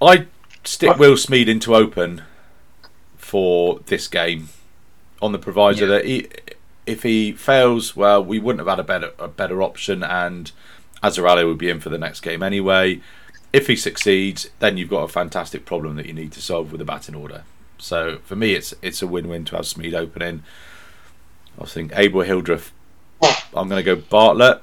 [0.00, 0.26] I
[0.64, 2.22] stick Will Smeed into open
[3.16, 4.48] for this game
[5.22, 5.86] on the proviso Yeah.
[5.92, 6.28] that he,
[6.86, 10.52] if he fails, well, we wouldn't have had a better a better option, and
[11.02, 13.00] Azhar Ali would be in for the next game anyway.
[13.52, 16.78] If he succeeds, then you've got a fantastic problem that you need to solve with
[16.78, 17.44] the batting order.
[17.78, 20.42] So for me, it's it's a win-win to have Smeed opening.
[21.60, 22.72] I think Abell Hildreth.
[23.54, 24.60] I'm going to go Bartlett.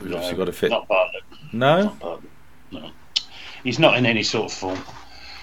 [0.00, 0.70] We've obviously got to fit.
[0.70, 1.22] Not Bartlett.
[1.52, 2.30] No, Not Bartlett.
[2.72, 2.90] No.
[3.64, 4.78] He's not in any sort of form.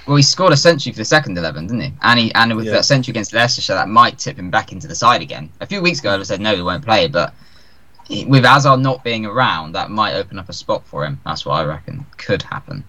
[0.08, 1.94] Well, he scored a century for the second eleven, didn't he?
[2.02, 2.74] And he and with Yeah.
[2.74, 5.50] that century against Leicestershire, that might tip him back into the side again.
[5.62, 7.34] A few weeks ago, I said no, he won't play, but
[8.08, 11.20] he- with Azhar not being around, that might open up a spot for him.
[11.26, 12.84] That's what I reckon could happen.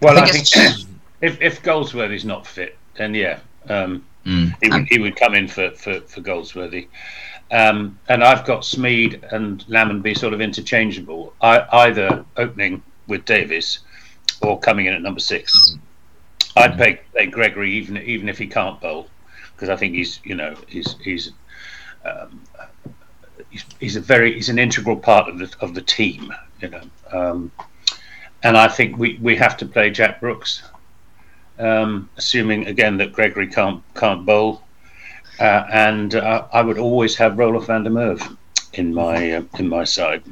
[0.00, 0.76] Well, I I think, think
[1.20, 4.54] if if Goldsworthy's not fit, then yeah, um, Mm.
[4.62, 6.88] he would And- he would come in for for, for Goldsworthy.
[7.52, 13.80] Um, and I've got Smeed and Lammonby sort of interchangeable, I, either opening with Davis
[14.42, 15.76] or coming in at number 6
[16.56, 19.08] I'd play, play Gregory even even if he can't bowl,
[19.54, 21.32] because I think he's you know he's he's,
[22.04, 22.40] um,
[23.50, 26.82] he's he's a very he's an integral part of the of the team, you know.
[27.10, 27.52] Um,
[28.42, 30.62] and I think we, we have to play Jack Brooks,
[31.58, 34.62] um, assuming again that Gregory can't can't bowl,
[35.40, 38.36] uh, and uh, I would always have Roelof van der Merwe
[38.74, 40.22] in my uh, in my side,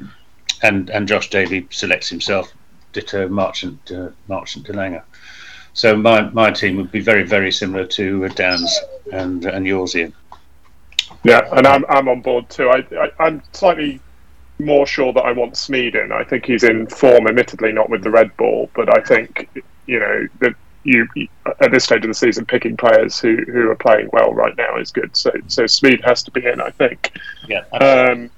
[0.61, 2.53] and and Josh Davey selects himself,
[2.93, 5.01] ditto Marchant uh, Marchant de Lange.
[5.73, 8.79] So my, my team would be very very similar to uh, Dan's
[9.11, 10.13] and and yours, Ian.
[11.23, 12.69] Yeah, and I'm I'm on board too.
[12.69, 13.99] I, I I'm slightly
[14.59, 16.11] more sure that I want Smeed in.
[16.11, 19.49] I think he's in form, admittedly not with the red ball, but I think
[19.87, 21.07] you know that you
[21.59, 24.77] at this stage of the season picking players who, who are playing well right now
[24.77, 25.15] is good.
[25.15, 27.17] So so Smeed has to be in, I think.
[27.47, 28.29] Yeah, Um,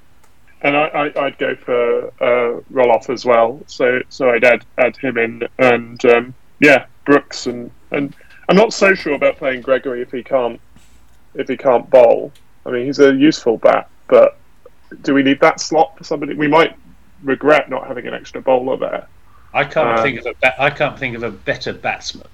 [0.65, 3.61] and I, I, I'd go for uh, Roelof as well.
[3.67, 8.15] So so I'd add add him in, and um, yeah, Brooks and and
[8.49, 10.59] I'm not so sure about playing Gregory if he can't
[11.35, 12.31] if he can't bowl.
[12.65, 14.37] I mean, he's a useful bat, but
[15.03, 16.33] do we need that slot for somebody?
[16.33, 16.75] We might
[17.23, 19.07] regret not having an extra bowler there.
[19.53, 22.27] I can't Um, think of a ba- I can't think of a better batsman,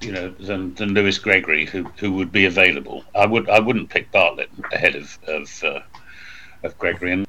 [0.00, 3.04] you know, than, than Lewis Gregory who, who would be available.
[3.14, 5.80] I would I wouldn't pick Bartlett ahead of of, uh,
[6.62, 7.26] of Gregory and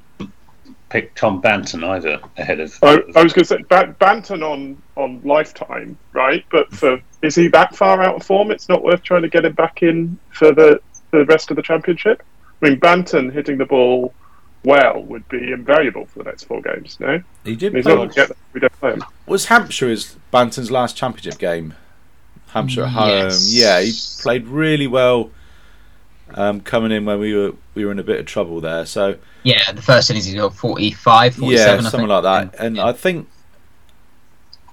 [0.90, 2.76] pick Tom Banton either ahead of.
[2.82, 6.44] I, I was going to say ba- Banton on on lifetime, right?
[6.50, 8.50] But for is he that far out of form?
[8.50, 11.56] It's not worth trying to get him back in for the for the rest of
[11.56, 12.22] the championship.
[12.62, 14.12] I mean, Banton hitting the ball
[14.64, 16.98] well would be invaluable for the next four games.
[17.00, 17.94] No, He did he's play.
[17.94, 19.04] not get We don't play him.
[19.26, 21.74] Was Hampshire his Banton's last championship game?
[22.48, 23.08] Hampshire at mm, home.
[23.08, 23.54] Yes.
[23.54, 25.30] Yeah, he played really well.
[26.34, 28.84] Um, coming in when we were we were in a bit of trouble there.
[28.86, 32.54] So Yeah, the first innings he got 45, 47, yeah, something like that.
[32.58, 33.28] And I think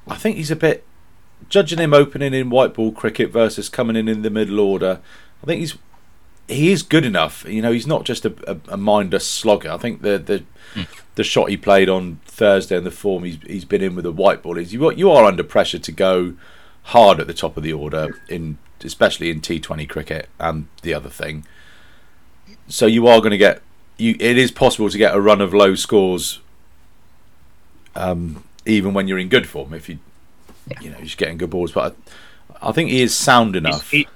[0.08, 0.84] I think he's a bit
[1.50, 5.00] judging him opening in white ball cricket versus coming in in the middle order.
[5.44, 5.78] I think he's
[6.48, 7.44] he is good enough.
[7.48, 9.72] You know, he's not just a, a, a mindless slogger.
[9.72, 10.44] I think the the
[11.16, 14.12] the shot he played on Thursday and the form he's he's been in with the
[14.12, 16.34] white ball is you are- you are under pressure to go
[16.90, 21.10] hard at the top of the order in especially in T20 cricket and the other
[21.10, 21.46] thing.
[22.68, 23.62] So you are going to get
[23.98, 24.16] you.
[24.20, 26.40] It is possible to get a run of low scores,
[27.96, 29.74] um, even when you're in good form.
[29.74, 30.00] If you,
[30.82, 31.72] you know, you're just getting good balls.
[31.72, 31.96] But
[32.62, 33.90] I, I think he is sound enough.
[33.92, 34.08] He,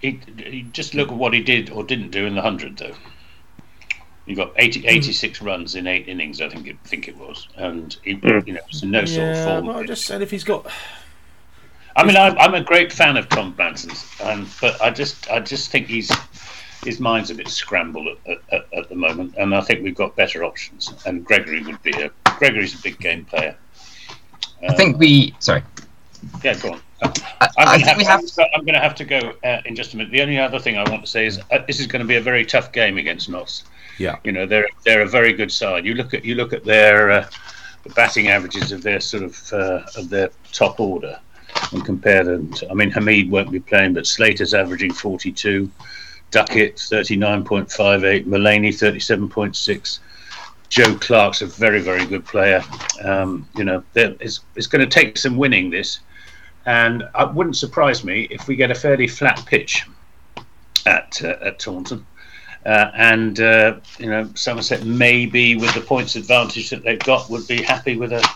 [0.00, 2.94] he, he, just look at what he did or didn't do in the hundred though.
[4.26, 7.94] He got 80, 86 runs in eight innings, I think it think it was, and
[8.02, 8.46] he, Mm.
[8.46, 9.66] you know, was in no sort of form.
[9.66, 10.66] well, I just said if he's got.
[11.96, 15.40] I mean, I'm, I'm a great fan of Tom Banton's, um, but I just I
[15.40, 16.10] just think he's
[16.84, 20.16] his mind's a bit scrambled at, at, at the moment, and I think we've got
[20.16, 20.92] better options.
[21.06, 23.56] And Gregory would be a Gregory's a big game player.
[24.68, 25.34] I think we.
[25.38, 25.62] Sorry.
[26.42, 26.80] Yeah, go on.
[27.02, 27.08] I,
[27.40, 28.30] I'm I going, think to we have, have.
[28.30, 30.10] to, I'm going to have to go uh, in just a minute.
[30.10, 32.16] The only other thing I want to say is uh, this is going to be
[32.16, 33.64] a very tough game against Notts.
[33.98, 34.16] Yeah.
[34.24, 35.84] You know, they're they're a very good side.
[35.84, 37.30] You look at you look at their uh,
[37.84, 41.20] the batting averages of their sort of uh, of their top order
[41.72, 42.52] and compare them.
[42.54, 45.70] To, I mean, Hameed won't be playing, but Slater's averaging 42,
[46.30, 49.98] Duckett 39.58, Mullaney 37.6.
[50.68, 52.62] Joe Clarke's a very, very good player.
[53.04, 56.00] Um, you know, it's, it's going to take some winning this,
[56.66, 59.86] and it wouldn't surprise me if we get a fairly flat pitch
[60.86, 62.04] at uh, at Taunton.
[62.66, 67.46] Uh, and uh, you know, Somerset maybe with the points advantage that they've got would
[67.46, 68.26] be happy with a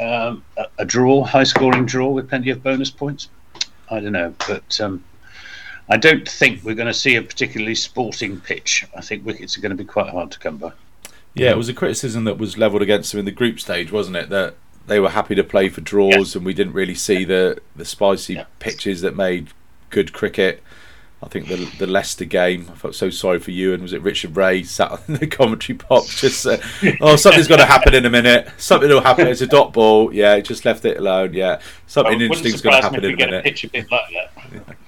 [0.00, 3.28] um, a, a draw, high scoring draw with plenty of bonus points.
[3.90, 5.04] I don't know, but um,
[5.88, 8.86] I don't think we're going to see a particularly sporting pitch.
[8.96, 10.72] I think wickets are going to be quite hard to come by.
[11.34, 14.16] Yeah, it was a criticism that was levelled against them in the group stage, wasn't
[14.16, 14.28] it?
[14.30, 14.54] That
[14.86, 18.34] they were happy to play for draws, and we didn't really see the the spicy
[18.34, 18.44] Yeah.
[18.60, 19.48] pitches that made
[19.90, 20.62] good cricket.
[21.24, 22.66] I think the the Leicester game.
[22.70, 25.78] I felt so sorry for you, and was it Richard Ray sat in the commentary
[25.78, 26.58] box just uh,
[27.00, 28.48] oh something's going to happen in a minute.
[28.58, 29.26] Something will happen.
[29.26, 30.12] It's a dot ball.
[30.14, 31.32] Yeah, just left it alone.
[31.32, 33.30] Yeah, something Well, it interesting's going to surprise me happen if in a get a
[33.32, 33.44] minute.
[33.44, 34.76] pitch a bit like that.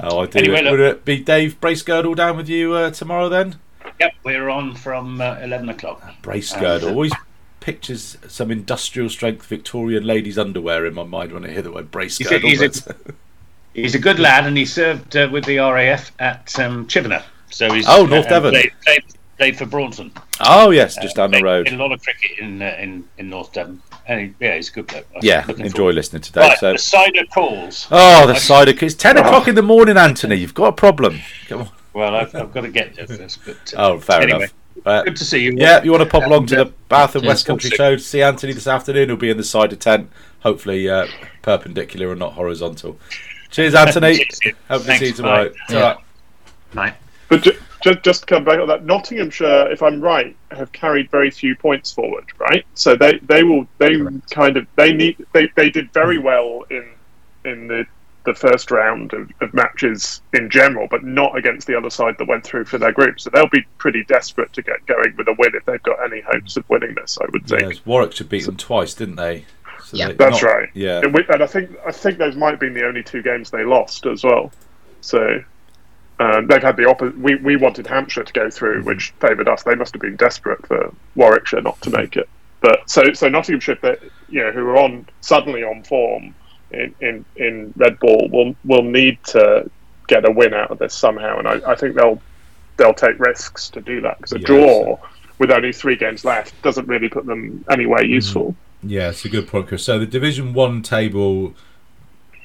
[0.00, 0.38] Oh, I do.
[0.38, 3.56] Anyway, look- Would it be Dave Bracegirdle down with you uh, tomorrow then?
[3.98, 6.00] Yep, we're on from uh, eleven o'clock.
[6.22, 7.12] Bracegirdle always
[7.58, 11.90] pictures some industrial strength Victorian ladies' underwear in my mind when I hear the word
[11.90, 12.42] bracegirdle.
[12.42, 13.14] he's a- but-
[13.74, 17.22] He's a good lad, and he served uh, with the RAF at um, Chivenor.
[17.50, 18.50] So he's Oh, North and Devon.
[18.52, 19.02] Played, played,
[19.38, 20.12] played for Braunton.
[20.40, 21.68] Oh yes, just down the road.
[21.68, 23.80] a lot of cricket in uh, in in North Devon.
[24.06, 25.06] He, yeah, he's a good bloke.
[25.14, 26.40] I'm Yeah, enjoy forward- listening today.
[26.40, 26.72] Right, So.
[26.72, 27.86] the cider calls.
[27.90, 28.72] Oh, the cider.
[28.80, 30.36] It's ten o'clock in the morning, Anthony.
[30.36, 31.20] You've got a problem.
[31.46, 31.68] Come on.
[31.92, 33.40] Well, I've, I've got to get there first.
[33.44, 34.54] But, uh, Oh, fair anyway, enough.
[34.86, 35.54] Uh, good to see you.
[35.56, 37.26] yeah, you want to pop along to the Bath and.
[37.26, 39.08] West Country Show to see Anthony this afternoon?
[39.08, 40.08] He'll be in the cider tent,
[40.40, 41.06] hopefully uh,
[41.42, 42.98] perpendicular and not horizontal.
[43.50, 44.26] Cheers, Anthony.
[44.68, 45.48] Hope to see you tomorrow.
[45.48, 45.54] bye.
[45.64, 45.96] It's all right.
[46.74, 46.94] Right.
[47.28, 51.10] But ju- ju- just to come back on that, Nottinghamshire, if I'm right, have carried
[51.10, 52.64] very few points forward, right?
[52.74, 54.30] So they, they will they Correct.
[54.30, 56.88] kind of they need they, they did very well in
[57.44, 57.86] in the
[58.24, 62.28] the first round of, of matches in general, but not against the other side that
[62.28, 63.18] went through for their group.
[63.18, 66.20] So they'll be pretty desperate to get going with a win if they've got any
[66.20, 67.16] hopes of winning this.
[67.22, 67.62] I would think.
[67.62, 69.46] Yes, Warwickshire beat them twice, didn't they?
[69.88, 70.12] So Yeah.
[70.12, 70.68] That's not- right.
[70.74, 71.00] Yeah.
[71.00, 73.50] And, we, and I think I think those might have been the only two games
[73.50, 74.52] they lost as well.
[75.00, 75.42] So
[76.20, 77.18] um, they've had the opposite.
[77.18, 78.86] We, we wanted Hampshire to go through, mm-hmm.
[78.86, 79.62] which favoured us.
[79.62, 82.00] They must have been desperate for Warwickshire not to mm-hmm.
[82.00, 82.28] make it.
[82.60, 86.34] But so so Nottinghamshire, that you know, who are on suddenly on form
[86.72, 89.70] in, in, in Red Ball, will will need to
[90.08, 92.20] get a win out of this somehow, and I, I think they'll
[92.76, 94.98] they'll take risks to do that because a Yeah, draw
[95.38, 98.12] with only three games left doesn't really put them anywhere mm-hmm.
[98.14, 98.56] useful.
[98.82, 99.84] Yeah, it's a good point, Chris.
[99.84, 101.54] So the Division One table,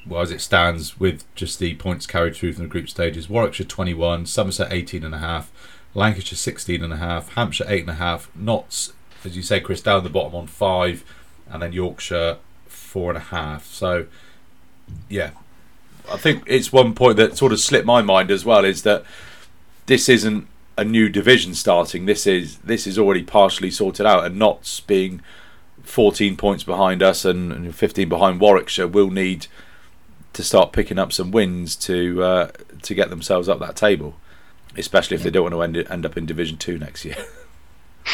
[0.06, 3.66] well, as it stands, with just the points carried through from the group stages: Warwickshire
[3.66, 5.52] twenty-one, Somerset eighteen and a half,
[5.94, 8.92] Lancashire sixteen and a half, Hampshire eight and a half, Notts,
[9.24, 11.04] as you say, Chris, down the bottom on five,
[11.48, 13.66] and then Yorkshire four and a half.
[13.66, 14.06] So,
[15.08, 15.30] yeah,
[16.10, 19.04] I think it's one point that sort of slipped my mind as well is that
[19.86, 22.06] this isn't a new division starting.
[22.06, 25.22] This is this is already partially sorted out, and Notts being
[25.84, 29.46] 14 points behind us and, and 15 behind Warwickshire will need
[30.32, 32.50] to start picking up some wins to uh,
[32.82, 34.16] to get themselves up that table,
[34.76, 37.16] especially if they don't want to end, end up in Division Two next year.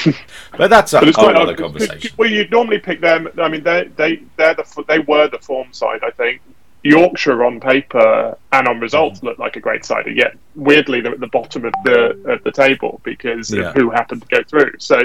[0.56, 2.12] but that's a But whole quite other conversation.
[2.16, 3.28] Well, you'd normally pick them.
[3.38, 6.04] I mean, they they they're the they were the form side.
[6.04, 6.42] I think
[6.82, 10.06] Yorkshire on paper and on results look like a great side.
[10.14, 13.70] Yet weirdly, they're at the bottom of the of the table because Yeah.
[13.70, 14.74] of who happened to go through.
[14.78, 15.02] So,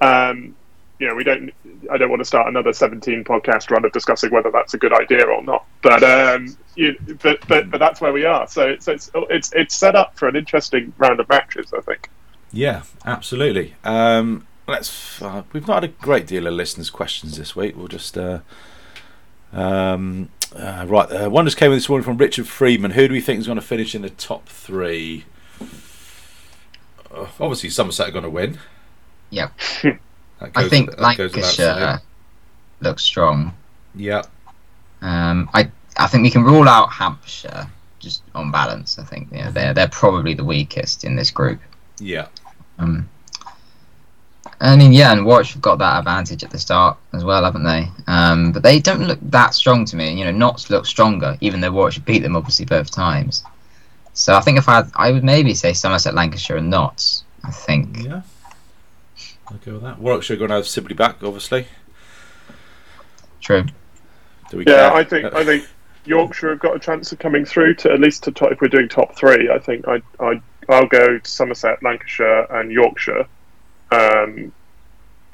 [0.00, 0.54] um,
[1.02, 1.52] you know, we don't.
[1.90, 4.92] I don't want to start another seventeen podcast run of discussing whether that's a good
[4.92, 5.66] idea or not.
[5.82, 8.46] But um, you, but but but that's where we are.
[8.46, 11.72] So so it's it's it's set up for an interesting round of matches.
[11.76, 12.08] I think.
[12.52, 13.74] Yeah, absolutely.
[13.82, 15.20] Um, let's.
[15.20, 17.76] Uh, we've not had a great deal of listeners' questions this week.
[17.76, 18.16] We'll just.
[18.16, 18.38] Uh,
[19.52, 22.92] um, uh, right, uh, one just came in this morning from Richard Friedman.
[22.92, 25.24] Who do we think is going to finish in the top three?
[27.12, 28.60] Uh, obviously, Somerset are going to win.
[29.30, 29.48] Yeah.
[30.54, 31.68] I think that goes without saying.
[31.80, 32.02] Lancashire
[32.80, 33.54] looks strong.
[33.94, 34.22] Yeah,
[35.02, 37.66] Um, I I think we can rule out Hampshire
[37.98, 38.98] just on balance.
[38.98, 41.60] I think yeah, they're they're probably the weakest in this group.
[42.00, 42.26] yeah,
[42.78, 43.08] Um,
[44.60, 47.64] I mean, yeah, and Warwick have got that advantage at the start as well, haven't
[47.64, 47.88] they?
[48.06, 50.12] Um, but they don't look that strong to me.
[50.14, 53.44] You know, Notts look stronger, even though Warwick beat them obviously both times.
[54.14, 57.24] So I think if I had, I would maybe say Somerset, Lancashire, and Notts.
[57.44, 58.04] I think.
[58.04, 58.22] yeah.
[59.52, 59.98] I'll go with that.
[59.98, 61.66] Warwickshire are going to have Sibley back, obviously.
[63.40, 63.64] True.
[64.50, 64.92] Do we Yeah, care?
[64.94, 65.66] I think I think
[66.04, 68.68] Yorkshire have got a chance of coming through to at least to top, if we're
[68.68, 69.50] doing top three.
[69.50, 73.26] I think I I I'll go to Somerset, Lancashire, and Yorkshire.
[73.90, 74.52] Um,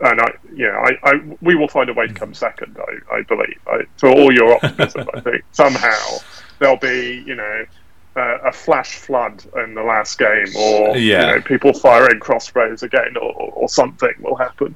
[0.00, 2.78] and I, yeah, I, I, we will find a way to come second.
[2.78, 3.59] I, I believe.
[3.66, 6.18] I, for all your optimism, I think somehow
[6.59, 7.64] there'll be, you know,
[8.20, 11.20] a flash flood in the last game, or Yeah.
[11.31, 14.74] you know, people firing crossbows again, or, or something will happen.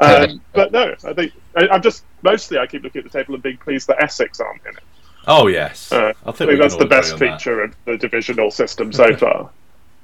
[0.00, 3.34] Um, but no, I think I, I'm just mostly I keep looking at the table
[3.34, 4.82] and being pleased that Essex aren't in it.
[5.26, 7.38] Oh yes, Uh, I I think, we think that's the best on that.
[7.38, 9.50] feature of the divisional system so far.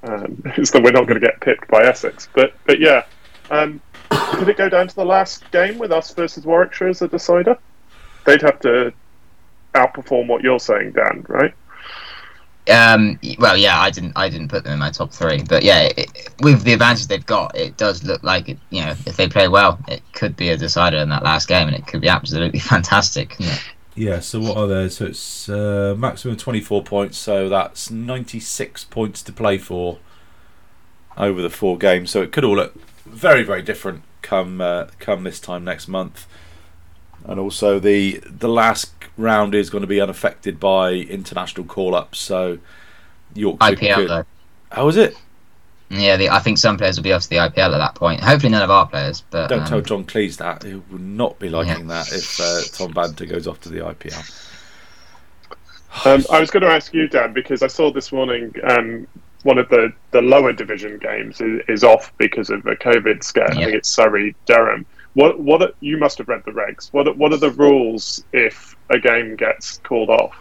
[0.03, 3.05] Um, is that we're not going to get pipped by Essex, but but yeah,
[3.51, 7.09] um, could it go down to the last game with us versus Warwickshire as a
[7.09, 7.59] decider?
[8.25, 8.93] They'd have to
[9.75, 11.53] outperform what you're saying, Dan, right?
[12.71, 15.91] Um, well, yeah, I didn't, I didn't put them in my top three, but yeah,
[15.97, 18.59] it, with the advantage they've got, it does look like it.
[18.71, 21.67] You know, if they play well, it could be a decider in that last game,
[21.67, 23.37] and it could be absolutely fantastic.
[23.95, 24.89] Yeah, so what are there?
[24.89, 29.99] So it's uh, maximum 24 points, so that's 96 points to play for
[31.17, 32.11] over the four games.
[32.11, 36.27] So it could all look very, very different come uh, come this time next month.
[37.25, 42.19] And also the the last round is going to be unaffected by international call-ups.
[42.19, 42.59] So
[43.35, 44.25] Yorkshire IPL could- though.
[44.71, 45.17] How is it?
[45.93, 48.21] Yeah, the, I think some players will be off to the IPL at that point.
[48.21, 49.25] Hopefully, none of our players.
[49.31, 50.63] But Don't um, tell John Cleese that.
[50.63, 54.47] He would not be liking that if uh, Tom Banton goes off to the IPL.
[56.07, 59.09] Um, I was going to ask you, Dan, because I saw this morning um,
[59.43, 63.53] one of the, the lower division games is, is off because of a COVID scare.
[63.53, 63.61] Yeah.
[63.61, 64.87] I think it's Surrey Durham.
[65.15, 66.93] What what are, you must have read the regs.
[66.93, 70.35] What what are the rules if a game gets called off?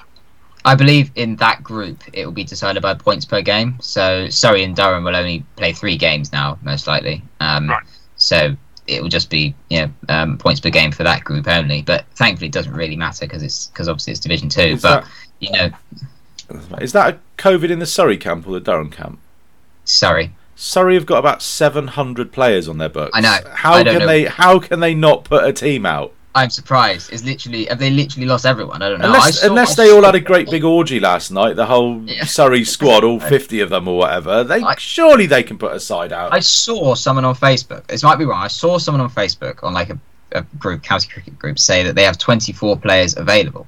[0.65, 3.77] I believe in that group it will be decided by points per game.
[3.81, 7.23] So Surrey and Durham will only play three games now, most likely.
[7.39, 7.83] Um, Right.
[8.17, 8.55] So
[8.85, 11.81] it will just be you know um, points per game for that group only.
[11.81, 14.61] But thankfully, it doesn't really matter because it's because obviously it's Division Two.
[14.61, 15.09] Is but that-
[15.39, 15.69] you know,
[16.81, 19.19] Is that a COVID in the Surrey camp or the Durham camp?
[19.85, 20.31] Surrey.
[20.61, 23.11] Surrey have got about 700 players on their books.
[23.13, 23.37] I know.
[23.53, 24.05] How I can know.
[24.05, 24.25] they?
[24.25, 26.13] How can they not put a team out?
[26.35, 27.13] I'm surprised.
[27.13, 28.81] Is literally have they literally lost everyone?
[28.81, 29.05] I don't know.
[29.05, 32.01] I Unless, saw- unless they all had a great big orgy last night, the whole
[32.03, 32.25] Yeah.
[32.25, 34.43] Surrey squad, all 50 of them or whatever.
[34.43, 36.33] They I- surely they can put a side out.
[36.33, 37.87] I saw someone on Facebook.
[37.87, 38.41] This might be wrong.
[38.43, 39.99] I saw someone on Facebook on like a,
[40.33, 43.65] a group, county cricket group, say that they have 24 players available.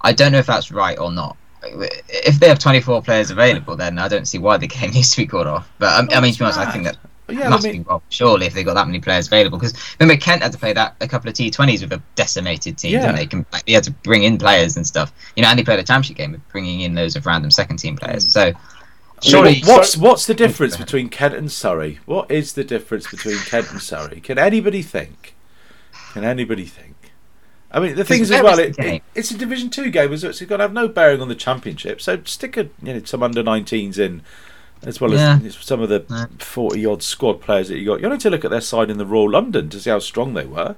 [0.00, 1.36] I don't know if that's right or not.
[1.64, 5.16] If they have 24 players available, then I don't see why the game needs to
[5.18, 5.70] be called off.
[5.78, 6.96] But um, I mean, to be honest, I think that
[7.28, 8.02] yeah, I must mean, be wrong.
[8.10, 10.96] Surely, if they got that many players available, because remember Kent had to play that
[11.00, 13.00] a couple of T20s with a decimated team, Yeah.
[13.06, 13.26] didn't they?
[13.26, 15.12] Can- Like, they had to bring in players and stuff.
[15.36, 17.76] You know, and they played a championship game with bringing in loads of random second
[17.78, 18.26] team players.
[18.30, 18.52] So
[19.22, 22.00] surely, what- what's what's the difference between Kent and Surrey?
[22.06, 24.20] What is the difference between Kent and Surrey?
[24.20, 25.34] Can anybody think?
[26.12, 26.91] Can anybody think?
[27.72, 28.58] I mean, the things as well.
[28.58, 31.28] It, it, it's a Division Two game, so it's going to have no bearing on
[31.28, 32.00] the Championship.
[32.02, 34.22] So stick a you know some under 19s in,
[34.82, 35.38] as well Yeah.
[35.44, 36.26] as some of the Yeah.
[36.38, 38.00] forty odd squad players that you got.
[38.00, 39.98] You only need to look at their side in the Royal London to see how
[40.00, 40.76] strong they were.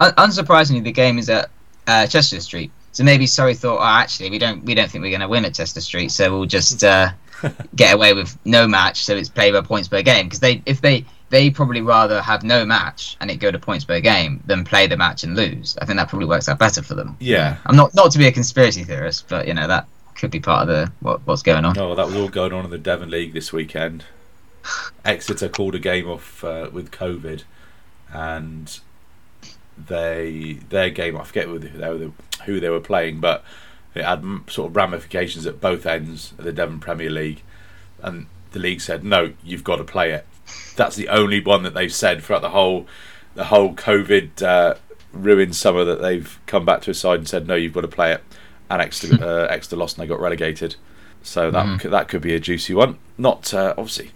[0.00, 1.50] Un- unsurprisingly, the game is at
[1.86, 2.70] uh, Chester Street.
[2.92, 5.44] So maybe Surrey thought, oh, actually, we don't we don't think we're going to win
[5.44, 7.10] at Chester Street, so we'll just uh,
[7.76, 9.04] get away with no match.
[9.04, 12.42] So it's played by points per game because they if they they probably rather have
[12.44, 15.76] no match and it go to points per game than play the match and lose.
[15.80, 17.16] I think that probably works out better for them.
[17.20, 17.56] Yeah.
[17.66, 20.62] I'm not not to be a conspiracy theorist, but you know that could be part
[20.62, 21.76] of the what, what's going on.
[21.78, 24.04] Oh, that was all going on in the Devon League this weekend.
[25.04, 27.42] Exeter called a game off uh, with COVID,
[28.12, 28.78] and
[29.76, 32.12] they their game I forget who they, were-
[32.44, 33.44] who they were playing, but
[33.94, 37.42] it had sort of ramifications at both ends of the Devon Premier League,
[38.02, 40.26] and the league said no, you've got to play it.
[40.76, 42.86] That's the only one that they've said throughout the whole
[43.34, 44.74] the whole COVID uh,
[45.12, 47.88] ruined summer that they've come back to a side and said no, you've got to
[47.88, 48.22] play it,
[48.70, 50.76] and extra uh, Exeter lost and they got relegated.
[51.22, 52.98] So that could, that could be a juicy one.
[53.16, 54.12] Not uh, obviously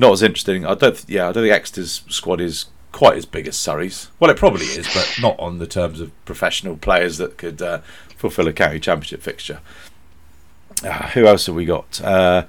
[0.00, 0.64] not as interesting.
[0.64, 0.96] I don't.
[0.96, 4.10] Th- yeah, I don't think Exeter's squad is quite as big as Surrey's.
[4.18, 7.80] Well, it probably is, but not on the terms of professional players that could uh,
[8.16, 9.60] fulfil a county championship fixture.
[10.82, 12.00] Uh, who else have we got?
[12.02, 12.46] Uh,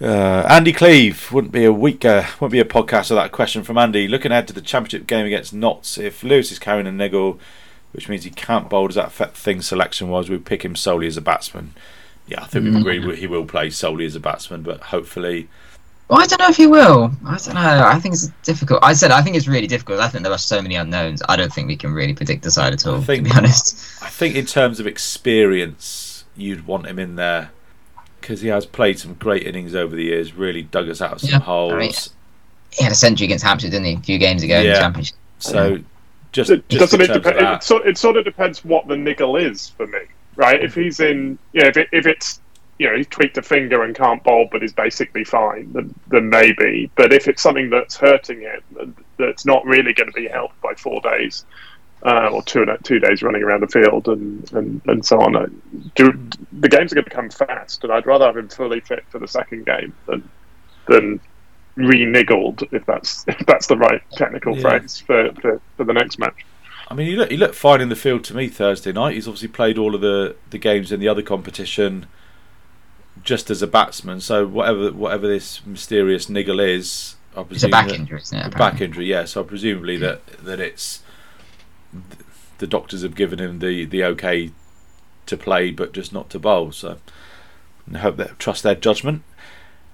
[0.00, 2.04] uh, Andy Cleve wouldn't be a week.
[2.04, 4.06] Uh, wouldn't be a podcast without a question from Andy.
[4.08, 7.38] Looking ahead to the championship game against Notts, if Lewis is carrying a niggle,
[7.92, 10.28] which means he can't bowl, does that affect things selection wise?
[10.28, 11.72] We pick him solely as a batsman.
[12.26, 12.80] Yeah, I think we've Mm.
[12.80, 15.48] agreed he will play solely as a batsman, but hopefully
[16.08, 17.10] Well, I don't know if he will.
[17.26, 17.82] I don't know.
[17.84, 18.80] I think it's difficult.
[18.82, 19.98] I said I think it's really difficult.
[20.00, 21.22] I think there are so many unknowns.
[21.28, 23.00] I don't think we can really predict the side at all.
[23.00, 23.76] think- to be honest.
[24.02, 27.50] I think in terms of experience, you'd want him in there
[28.26, 30.32] because he has played some great innings over the years.
[30.34, 31.74] Really dug us out of some Yeah, I holes.
[31.74, 31.92] mean,
[32.72, 33.94] He had a century against Hampshire, didn't he?
[33.94, 35.14] A few games ago in the championship.
[35.38, 35.78] so
[36.32, 37.36] just, It- just doesn't it terms depend?
[37.36, 40.00] It, that, sort, it sort of depends what the niggle is for me,
[40.34, 40.60] right?
[40.60, 42.40] If he's in, yeah, if, it, if it's,
[42.80, 46.28] you know, he's tweaked a finger and can't bowl, but is basically fine, then, then
[46.28, 46.90] maybe.
[46.96, 50.74] But if it's something that's hurting him, that's not really going to be helped by
[50.74, 51.44] four days
[52.04, 55.32] uh, or two two days running around the field and and, and so on,
[55.94, 56.12] do,
[56.52, 59.18] the games are going to come fast, and I'd rather have him fully fit for
[59.18, 60.28] the second game than
[60.88, 61.20] than
[61.76, 64.62] re-niggled, if that's if that's the right technical Yeah.
[64.78, 66.44] phrase for, for, for the next match.
[66.88, 69.14] I mean, he looked, he looked fine in the field to me Thursday night.
[69.14, 72.06] He's obviously played all of the, the games in the other competition
[73.24, 74.20] just as a batsman.
[74.20, 78.46] So whatever whatever this mysterious niggle is, I It's a back that- injury, isn't it?
[78.54, 79.06] a back injury.
[79.06, 81.02] Yeah, so presumably that that it's
[82.58, 84.50] the doctors have given him the the okay
[85.26, 86.72] to play, but just not to bowl.
[86.72, 86.98] So
[87.92, 89.22] I hope that trust their judgment.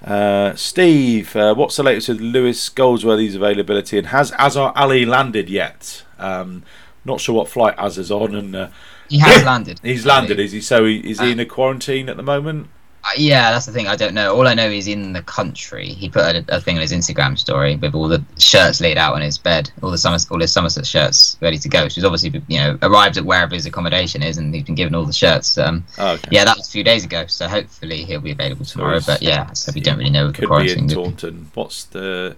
[0.05, 5.49] Uh, Steve, uh, what's the latest with Lewis Goldsworthy's availability, and has Azhar Ali landed
[5.49, 6.03] yet?
[6.19, 6.65] Um,
[7.05, 8.69] not sure what flight Azhar's on, and uh,
[9.09, 9.81] He has landed.
[9.85, 10.41] he's landed.
[10.41, 10.61] Is he?
[10.61, 12.69] So he, is he Uh, in a quarantine at the moment?
[13.17, 13.89] Yeah, that's the thing.
[13.89, 14.35] I don't know.
[14.35, 15.89] All I know is in the country.
[15.89, 19.15] He put a, a thing on his Instagram story with all the shirts laid out
[19.15, 21.89] on his bed, all the summer, all his Somerset shirts ready to go.
[21.89, 24.95] So he's obviously, you know, arrived at wherever his accommodation is, and he's been given
[24.95, 25.59] all the shirts.
[25.59, 26.29] Um, Oh, okay.
[26.31, 27.27] yeah, that was a few days ago.
[27.27, 29.01] So hopefully he'll be available tomorrow.
[29.05, 30.89] but yeah, so we don't really know with the could be in.
[30.89, 31.51] Taunton.
[31.55, 32.37] What's the?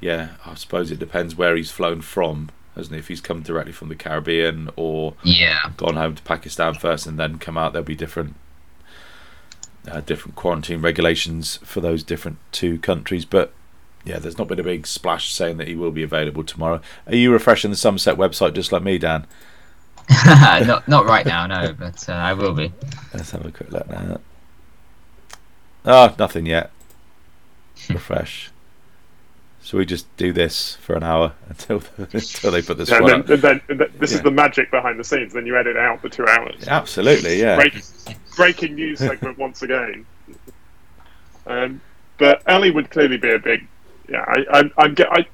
[0.00, 2.98] Yeah, I suppose it depends where he's flown from, hasn't it?
[2.98, 7.18] If he's come directly from the Caribbean or Yeah, gone home to Pakistan first and
[7.18, 8.34] then come out, there'll be different
[9.90, 13.24] uh, different quarantine regulations for those different two countries.
[13.24, 13.52] But
[14.04, 16.80] yeah, there's not been a big splash saying that he will be available tomorrow.
[17.06, 19.26] Are you refreshing the Somerset website just like me, Dan?
[20.26, 22.72] not not right now, no, but uh, I will be.
[23.12, 24.20] Let's have a quick look now.
[25.84, 26.70] Oh, nothing yet.
[27.88, 28.50] Refresh.
[29.62, 32.88] So we just do this for an hour until until they put this.
[32.88, 33.26] Yeah, squad and up?
[33.26, 34.18] then, and then, and then- this Yeah.
[34.18, 35.32] is the magic behind the scenes.
[35.32, 36.68] Then you edit out the two hours.
[36.68, 37.56] Absolutely, yeah.
[37.56, 37.74] Break,
[38.36, 40.06] breaking news segment once again.
[41.46, 41.80] Um,
[42.18, 43.66] but Ali would clearly be a big.
[44.08, 44.72] Yeah, I, I'm.
[44.78, 45.26] I'm get, I,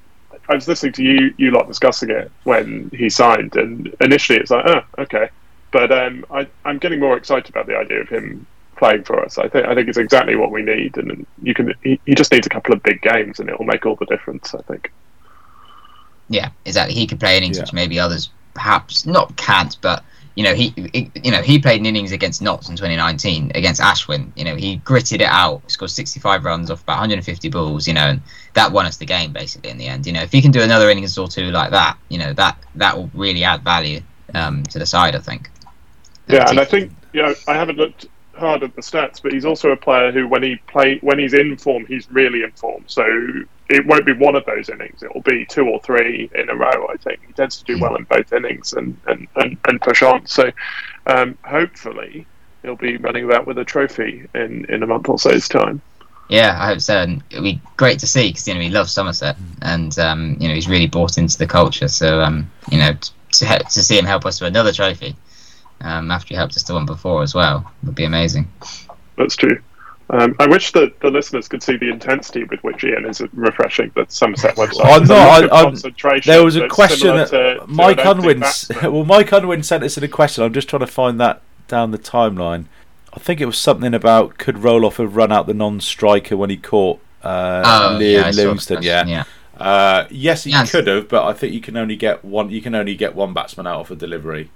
[0.49, 4.51] I was listening to you, you lot discussing it when he signed, and initially it's
[4.51, 5.29] like, oh, okay,
[5.71, 8.45] but um, I, I'm getting more excited about the idea of him
[8.75, 9.37] playing for us.
[9.37, 11.73] I think I think it's exactly what we need, and you can.
[11.83, 14.05] He, he just needs a couple of big games, and it will make all the
[14.05, 14.53] difference.
[14.53, 14.91] I think.
[16.29, 16.95] Yeah, exactly.
[16.95, 17.63] He could play innings Yeah.
[17.63, 20.03] which maybe others perhaps not can't, but
[20.35, 23.81] you know he, he you know he played an innings against Notts in 2019 against
[23.81, 24.31] Ashwin.
[24.35, 27.87] You know he gritted it out, scored 65 runs off about 150 balls.
[27.87, 28.21] You know, and
[28.53, 30.05] that won us the game basically in the end.
[30.05, 32.57] You know, if he can do another innings or two like that, you know that
[32.75, 34.01] that will really add value
[34.33, 35.15] um, to the side.
[35.15, 35.49] I think.
[36.27, 39.45] Yeah, and I think you know I haven't looked hard at the stats, but he's
[39.45, 42.83] also a player who, when he play when he's in form, he's really in form.
[42.87, 43.05] So
[43.69, 46.55] it won't be one of those innings; it will be two or three in a
[46.55, 46.87] row.
[46.91, 50.01] I think he tends to do well in both innings and and, and, and push
[50.01, 50.25] on.
[50.27, 50.51] So
[51.07, 52.25] um, hopefully
[52.61, 55.81] he'll be running about with a trophy in in a month or so's time.
[56.29, 56.97] Yeah, I hope so.
[56.97, 60.47] And it'll be great to see because you know he loves Somerset, and um, you
[60.47, 61.87] know he's really bought into the culture.
[61.87, 62.93] So um, you know
[63.33, 65.15] to to see him help us to another trophy
[65.83, 68.47] um, after you helped us to one before as well would be amazing.
[69.17, 69.59] That's true.
[70.09, 73.91] Um, I wish that the listeners could see the intensity with which Ian is refreshing
[73.95, 74.85] the Somerset website.
[74.85, 77.99] I'm not- look of I- I'm- concentration There was a question that to- to Mike
[78.01, 78.43] an empty Unwin.
[78.93, 80.43] Well, Mike Unwin sent us in a question.
[80.43, 82.65] I'm just trying to find that down the timeline.
[83.13, 86.57] I think it was something about could Roelof have run out the non-striker when he
[86.57, 88.77] caught uh, Oh, Liam yeah, I saw the Livingstone.
[88.77, 89.05] question, Yeah.
[89.05, 89.23] yeah.
[89.65, 90.69] Uh, yes, he Yes.
[90.71, 92.49] could have, but I think you can only get one.
[92.49, 94.49] You can only get one batsman out of a delivery.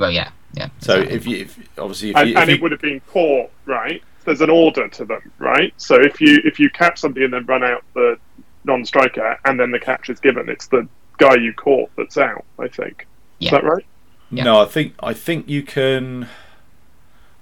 [0.00, 0.70] Well, yeah, yeah.
[0.80, 1.16] So exactly.
[1.16, 3.50] if you, if, obviously, if and, you, if and you it would have been caught
[3.66, 4.02] right.
[4.24, 5.72] There's an order to them, right?
[5.76, 8.18] So if you if you catch somebody and then run out the
[8.64, 10.86] non-striker, and then the catch is given, it's the
[11.18, 12.44] guy you caught that's out.
[12.58, 13.06] I think.
[13.38, 13.46] Yeah.
[13.48, 13.84] Is that right?
[14.30, 14.44] Yeah.
[14.44, 16.28] No, I think I think you can.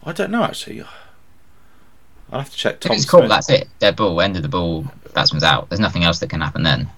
[0.04, 0.82] I don't know actually.
[2.30, 2.74] I'll have to check.
[2.74, 3.68] if Tom it's caught, that's it.
[3.78, 4.84] Dead ball, end of the ball,
[5.14, 5.68] batsman's out.
[5.70, 6.90] There's nothing else that can happen then.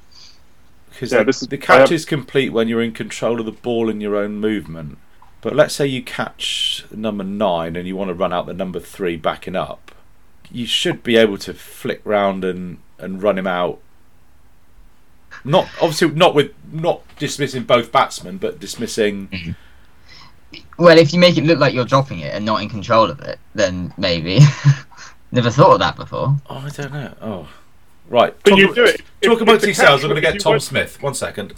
[0.99, 3.53] 'cause Yeah, the, is- the catch have- is complete when you're in control of the
[3.53, 4.99] ball in your own movement.
[5.43, 8.79] But let's say you catch number nine and you want to run out the number
[8.81, 9.93] three backing up,
[10.51, 13.81] you should be able to flick round and, and run him out.
[15.45, 19.29] Not obviously not with not dismissing both batsmen, but dismissing.
[19.29, 19.53] Mm-hmm.
[20.83, 23.21] Well, if you make it look like you're dropping it and not in control of
[23.21, 24.41] it, then maybe.
[25.33, 26.37] Never thought of that before.
[26.51, 27.15] Oh, I don't know.
[27.23, 27.49] Oh,
[28.09, 28.35] right.
[28.43, 29.01] But talk you do it.
[29.23, 29.77] If- talk if about the details.
[29.77, 31.01] catch- I'm going to get Tom weren't- Smith.
[31.01, 31.55] One second.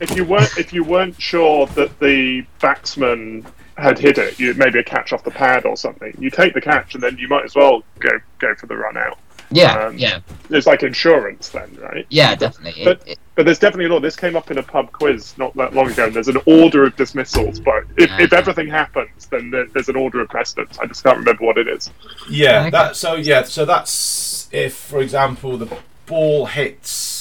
[0.00, 3.46] If you weren't if you weren't sure that the batsman
[3.76, 6.14] had hit it, you maybe a catch off the pad or something.
[6.18, 8.96] You take the catch and then you might as well go go for the run
[8.96, 9.18] out.
[9.52, 12.06] Yeah, Um, yeah, It's like insurance then, right?
[12.08, 12.84] yeah, definitely.
[12.84, 13.98] but- It, it, But there's definitely a law.
[13.98, 16.04] This came up in a pub quiz not that long ago.
[16.04, 18.36] And there's an order of dismissals, but if, if Ah.
[18.36, 20.78] everything happens, then there, there's an order of precedence.
[20.78, 21.90] I just can't remember what it is.
[22.28, 22.70] Yeah, Okay.
[22.70, 25.68] that so yeah, so that's if, for example, the
[26.06, 27.19] ball hits.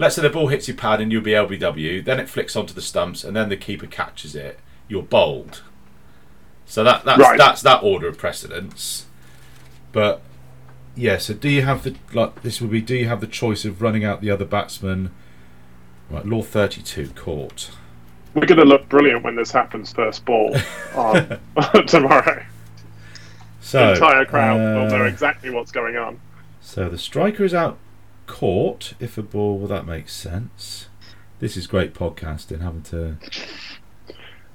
[0.00, 2.02] Let's say the ball hits your pad and you'll be LBW.
[2.02, 4.58] Then it flicks onto the stumps, and then the keeper catches it.
[4.88, 5.62] You're bowled.
[6.64, 7.36] So that that's Right.
[7.36, 9.04] that's that order of precedence.
[9.92, 10.22] But
[10.96, 12.80] yeah, so do you have the like this would be?
[12.80, 15.10] Do you have the choice of running out the other batsman?
[16.08, 17.70] Right, law thirty-two caught.
[18.32, 20.56] We're going to look brilliant when this happens first ball
[20.94, 21.38] on,
[21.86, 22.42] tomorrow.
[23.60, 26.20] So the entire crowd will know uh, exactly what's going on.
[26.62, 27.76] So the striker is out
[28.30, 29.58] caught if a ball.
[29.58, 30.86] Well, that makes sense.
[31.40, 33.16] This is great podcasting, having to.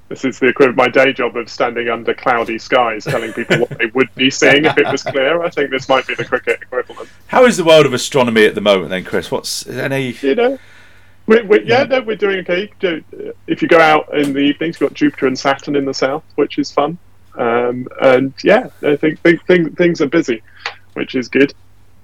[0.08, 3.78] This is the equivalent my day job of standing under cloudy skies, telling people what
[3.78, 5.42] they would be seeing if it was clear.
[5.44, 7.10] I think this might be the cricket equivalent.
[7.28, 9.30] How is the world of astronomy at the moment, then, Chris?
[9.32, 10.12] What's any?
[10.22, 10.60] You know,
[11.26, 12.72] we, we, yeah, no, we're doing okay.
[12.80, 13.04] Do-
[13.48, 16.24] If you go out in the evenings, you've got Jupiter and Saturn in the south,
[16.36, 16.98] which is fun.
[17.36, 20.42] Um, and yeah, I think, think, think things are busy,
[20.94, 21.54] which is good.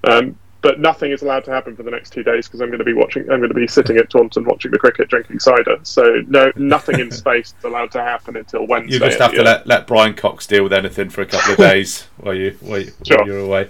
[0.04, 2.80] Um, but nothing is allowed to happen for the next two days because I'm going
[2.80, 3.24] to be watching.
[3.24, 5.80] I'm going to be sitting at Taunton watching the cricket, drinking cider.
[5.84, 8.94] So no, nothing in space is allowed to happen until Wednesday.
[8.94, 11.58] You just have to let, let Brian Cox deal with anything for a couple of
[11.72, 13.26] days while you while, you, while Sure.
[13.26, 13.70] you're away.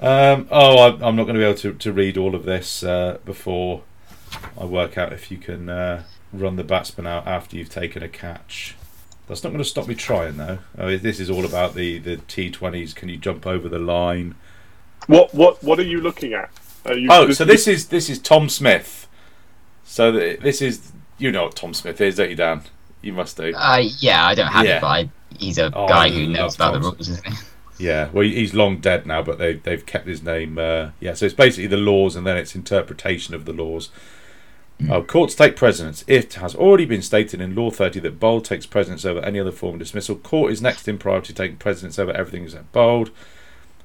[0.00, 2.82] Um, oh, I, I'm not going to be able to, to read all of this
[2.82, 3.82] uh, before
[4.58, 8.08] I work out if you can uh, run the batsman out after you've taken a
[8.08, 8.74] catch.
[9.28, 10.58] That's not going to stop me trying though.
[10.76, 12.94] Oh, this is all about the the T20s.
[12.94, 14.34] Can you jump over the line?
[15.06, 16.50] What what what are you looking at?
[16.84, 19.08] Are you, Oh, so this is this is Tom Smith.
[19.84, 22.62] So th- this is you know what Tom Smith is, don't you, Dan?
[23.00, 23.52] You must do.
[23.54, 24.78] Uh, yeah, I don't have Yeah.
[24.78, 27.34] it, but I, he's a Oh, guy who knows about the rules, isn't he?
[27.78, 30.58] Yeah, well, he's long dead now, but they they've kept his name.
[30.58, 33.90] Uh, yeah, so it's basically the laws and then it's interpretation of the laws.
[34.90, 36.04] Oh, courts take precedence.
[36.08, 39.52] It has already been stated in Law 30 that bowled takes precedence over any other
[39.52, 40.16] form of dismissal.
[40.16, 43.10] Caught is next in priority, taking precedence over everything except bowled.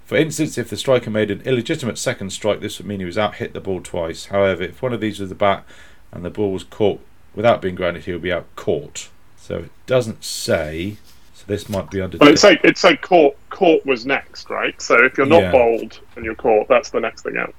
[0.07, 3.17] For instance, if the striker made an illegitimate second strike, this would mean he was
[3.17, 4.27] out hit the ball twice.
[4.27, 5.65] However, if one of these was the bat
[6.13, 7.01] and the ball was caught
[7.35, 9.09] without being grounded, he would be out caught.
[9.35, 10.95] So it doesn't say.
[11.33, 12.17] So this might be under.
[12.19, 14.81] Well, it's like it's like caught caught was next, right?
[14.81, 15.51] So if you're not Yeah.
[15.51, 17.53] bowled and you're caught, that's the next thing out.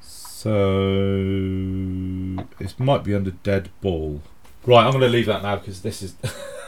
[0.00, 0.52] So
[2.60, 4.22] it might be under dead ball.
[4.64, 6.14] Right, I'm going to leave that now because this is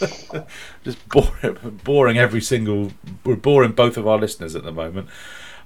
[0.84, 2.92] just boring, boring every single.
[3.24, 5.08] We're boring both of our listeners at the moment.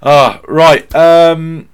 [0.02, 0.92] Ah, right.
[0.94, 1.68] Um,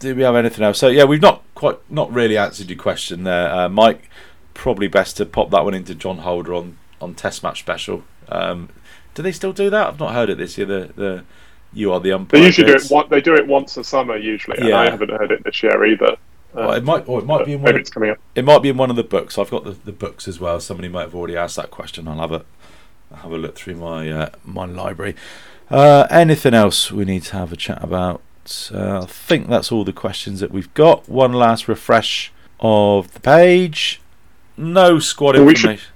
[0.00, 0.78] do we have anything else?
[0.78, 4.10] So yeah, we've not quite, not really answered your question there, uh, Mike.
[4.54, 8.04] Probably best to pop that one into John Holder on on Test Match Special.
[8.28, 8.68] Um,
[9.14, 9.86] do they still do that?
[9.86, 10.66] I've not heard it this year.
[10.66, 11.24] The the
[11.72, 12.40] you are the umpire.
[12.40, 12.88] They usually do it.
[12.88, 14.78] One, they do it once a summer usually, and Yeah.
[14.78, 16.16] I haven't heard it this year either.
[16.54, 17.74] Well, it might, or it might be in one.
[17.74, 18.18] Of, it's coming up.
[18.34, 19.38] It might be in one of the books.
[19.38, 20.60] I've got the, the books as well.
[20.60, 22.06] Somebody might have already asked that question.
[22.08, 22.44] I'll have a
[23.10, 25.16] I'll have a look through my uh, my library.
[25.70, 28.22] Uh, anything else we need to have a chat about?
[28.72, 31.08] Uh, I think that's all the questions that we've got.
[31.08, 34.00] One last refresh of the page.
[34.56, 35.90] No squad Well, we should- information.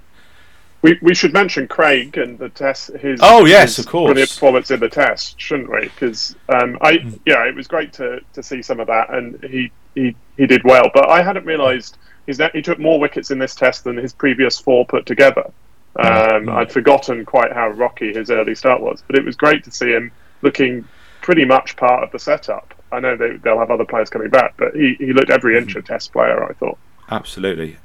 [0.81, 2.91] We, we should mention Craig and the test.
[2.91, 4.07] His Oh, yes, his of course.
[4.11, 5.81] brilliant performance in the test, shouldn't we?
[5.81, 7.09] Because um, I Hmm.
[7.25, 10.63] yeah, it was great to, to see some of that, and he, he he did
[10.63, 10.89] well.
[10.93, 14.85] But I hadn't realised he took more wickets in this test than his previous four
[14.85, 15.51] put together.
[15.99, 16.49] Um, Hmm.
[16.49, 19.91] I'd forgotten quite how rocky his early start was, but it was great to see
[19.91, 20.11] him
[20.43, 20.85] looking
[21.21, 22.73] pretty much part of the setup.
[22.91, 25.73] I know they, they'll have other players coming back, but he, he looked every inch
[25.73, 25.79] Hmm.
[25.79, 26.43] a test player.
[26.43, 26.77] I thought.
[27.09, 27.77] Absolutely,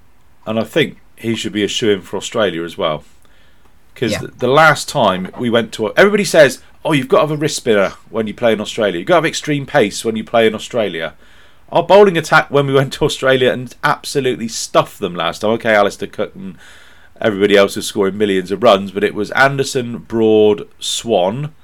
[0.47, 3.05] and I think he should be a shoe in for Australia as well.
[3.95, 4.19] Because Yeah.
[4.23, 7.37] the, the last time we went to, everybody says, "Oh, you've got to have a
[7.37, 8.99] wrist spinner when you play in Australia.
[8.99, 11.15] You've got to have extreme pace when you play in Australia."
[11.73, 15.51] Our bowling attack when we went to Australia and absolutely stuffed them last time.
[15.53, 16.57] Okay, Alastair Cook and
[17.21, 21.55] everybody else was scoring millions of runs, but it was Anderson, Broad, Swan,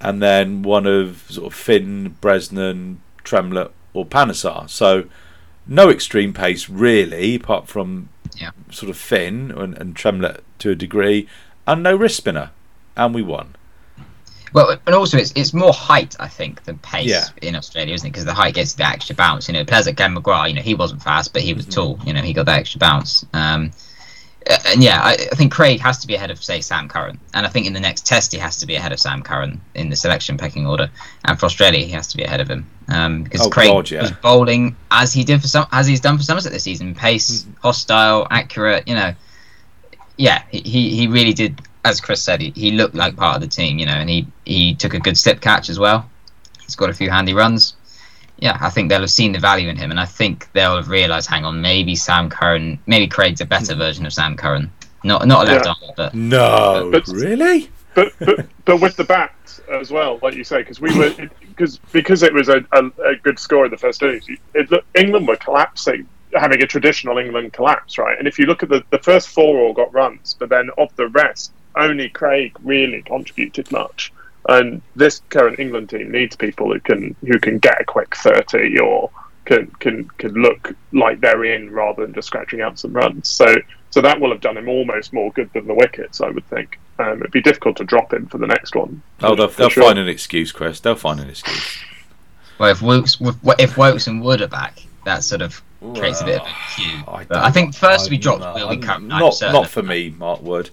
[0.00, 4.68] and then one of sort of Finn, Bresnan, Tremlett, or Panesar.
[4.68, 5.04] So
[5.66, 8.50] no extreme pace really, apart from Yeah.
[8.70, 11.26] sort of Finn and, and Tremlett to a degree,
[11.66, 12.50] and no wrist spinner,
[12.96, 13.54] and we won.
[14.54, 17.24] Well, and also it's it's more height, I think, than pace Yeah.
[17.42, 18.12] in Australia, isn't it?
[18.12, 19.48] Because the height gets the extra bounce.
[19.48, 21.98] You know, players like Ken McGrath, you know, he wasn't fast, but he was tall.
[22.06, 23.26] You know, he got that extra bounce.
[23.32, 23.72] Um,
[24.66, 27.46] and yeah, I, I think Craig has to be ahead of say Sam Curran, and
[27.46, 29.88] I think in the next test he has to be ahead of Sam Curran in
[29.88, 30.88] the selection pecking order.
[31.24, 33.90] And for Australia, he has to be ahead of him um, because Oh, Craig God,
[33.90, 34.02] yeah.
[34.02, 37.42] was bowling as he did for some as he's done for Somerset this season, pace,
[37.42, 37.52] Mm-hmm.
[37.62, 38.86] hostile, accurate.
[38.86, 39.14] You know,
[40.16, 41.60] yeah, he, he really did.
[41.84, 44.26] As Chris said, he, he looked like part of the team, you know, and he,
[44.44, 46.08] he took a good slip catch as well.
[46.62, 47.74] He's got a few handy runs.
[48.38, 50.88] Yeah, I think they'll have seen the value in him, and I think they'll have
[50.88, 54.70] realised, hang on, maybe Sam Curran, maybe Craig's a better version of Sam Curran.
[55.04, 55.70] Not not a left Yeah.
[55.82, 57.68] arm, but No, But- really?
[57.94, 59.34] but but, but with the bat
[59.70, 61.14] as well, like you say, because we were
[61.48, 64.26] because because it was a, a, a good score in the first innings.
[64.54, 68.18] It, look- England were collapsing, having a traditional England collapse, right?
[68.18, 70.88] And if you look at the the first four all got runs, but then of
[70.96, 74.12] the rest, only Craig really contributed much.
[74.48, 78.78] And this current England team needs people who can who can get a quick thirty
[78.78, 79.10] or
[79.46, 83.28] can can can look like they're in rather than just scratching out some runs.
[83.28, 83.46] So
[83.90, 86.78] so that will have done him almost more good than the wickets, I would think.
[86.98, 89.02] Um, it'd be difficult to drop him for the next one.
[89.22, 89.84] Oh, they'll, they'll sure.
[89.84, 90.80] find an excuse, Chris.
[90.80, 91.78] They'll find an excuse.
[92.58, 93.18] well, if Woakes
[93.58, 95.62] if Woakes and Wood are back, that sort of
[95.94, 97.04] creates a bit of a queue.
[97.08, 99.12] I I think first to be I'm dropped not- will be I'm Curran.
[99.12, 100.70] I'm Not, not for me, Mark Wood.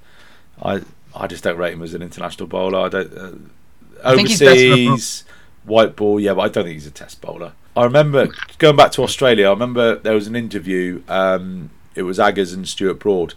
[0.61, 0.81] I
[1.15, 2.79] I just don't rate him as an international bowler.
[2.79, 3.17] I don't.
[3.17, 3.31] Uh,
[4.03, 5.23] I think he's better for a pro- overseas,
[5.63, 7.53] white ball, yeah, but I don't think he's a test bowler.
[7.75, 9.47] I remember going back to Australia.
[9.47, 11.03] I remember there was an interview.
[11.07, 13.33] Um, it was Aggers and Stuart Broad,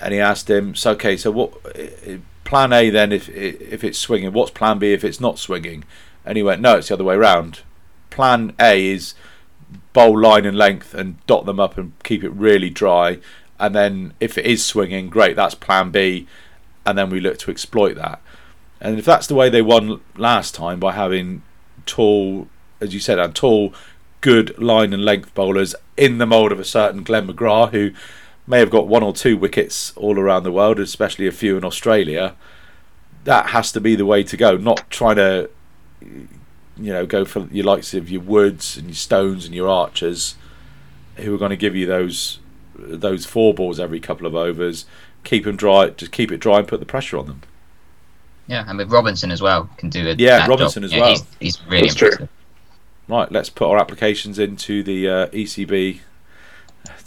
[0.00, 1.52] and he asked him, "So okay, so what?
[2.44, 5.84] Plan A then, if if it's swinging, what's Plan B if it's not swinging?"
[6.24, 7.60] And he went, "No, it's the other way around.
[8.10, 9.14] Plan A is
[9.92, 13.18] bowl line and length and dot them up and keep it really dry.
[13.58, 16.26] And then if it is swinging, great, that's plan B.
[16.86, 18.20] And then we look to exploit that.
[18.80, 21.42] And if that's the way they won last time by having
[21.86, 22.48] tall,
[22.80, 23.74] as you said, and tall,
[24.20, 27.92] good line and length bowlers in the mould of a certain Glenn McGrath who
[28.46, 31.64] may have got one or two wickets all around the world, especially a few in
[31.64, 32.34] Australia.
[33.24, 34.56] That has to be the way to go.
[34.56, 35.50] Not trying to,
[36.00, 36.28] you
[36.76, 40.36] know, go for your likes of your Woods and your Stones and your Archers,
[41.16, 42.38] who are going to give you those
[42.74, 44.86] those four balls every couple of overs.
[45.24, 45.90] Keep them dry.
[45.90, 47.42] Just keep it dry and put the pressure on them.
[48.46, 50.18] Yeah, and with Robinson as well can do it.
[50.18, 50.86] Yeah, Robinson job.
[50.86, 51.10] as yeah, well.
[51.10, 52.18] He's, he's really That's impressive.
[52.18, 52.28] true.
[53.08, 56.00] Right, let's put our applications into the uh, ECB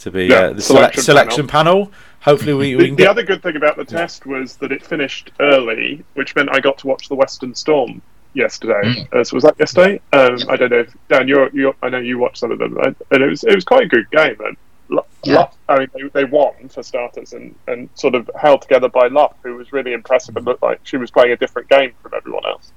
[0.00, 1.92] to be Yeah, uh, the selection, selection selection panel.
[2.20, 3.10] Hopefully, we, we The, can the get.
[3.10, 6.78] other good thing about the test was that it finished early, which meant I got
[6.78, 8.00] to watch the Western Storm
[8.32, 9.06] yesterday.
[9.12, 10.00] Uh, so was that yesterday?
[10.14, 10.80] Um, I don't know.
[10.80, 13.44] If, Dan, you're, you're, I know you watched some of them, and and it was
[13.44, 14.36] it was quite a good game.
[14.40, 14.56] And
[14.88, 15.36] Yeah.
[15.36, 19.08] Luck, I mean, they, they won for starters, and, and sort of held together by
[19.08, 22.12] Luck, who was really impressive and looked like she was playing a different game from
[22.14, 22.72] everyone else.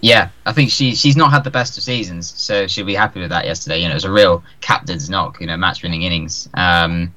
[0.00, 3.20] Yeah, I think she she's not had the best of seasons, so she'll be happy
[3.20, 3.78] with that yesterday.
[3.78, 6.48] You know, it was a real captain's knock, you know, match winning innings.
[6.54, 7.14] Um,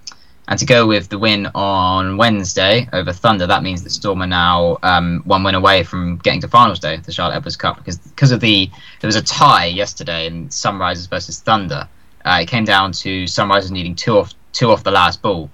[0.48, 4.28] and to go with the win on Wednesday over Thunder, that means that Storm are
[4.28, 7.98] now um, one win away from getting to finals day the Charlotte Edwards Cup because
[7.98, 8.70] because of the
[9.02, 11.88] there was a tie yesterday in Sunrisers versus Thunder.
[12.26, 15.50] Uh, it came down to Sunrisers needing two off two off the last ball,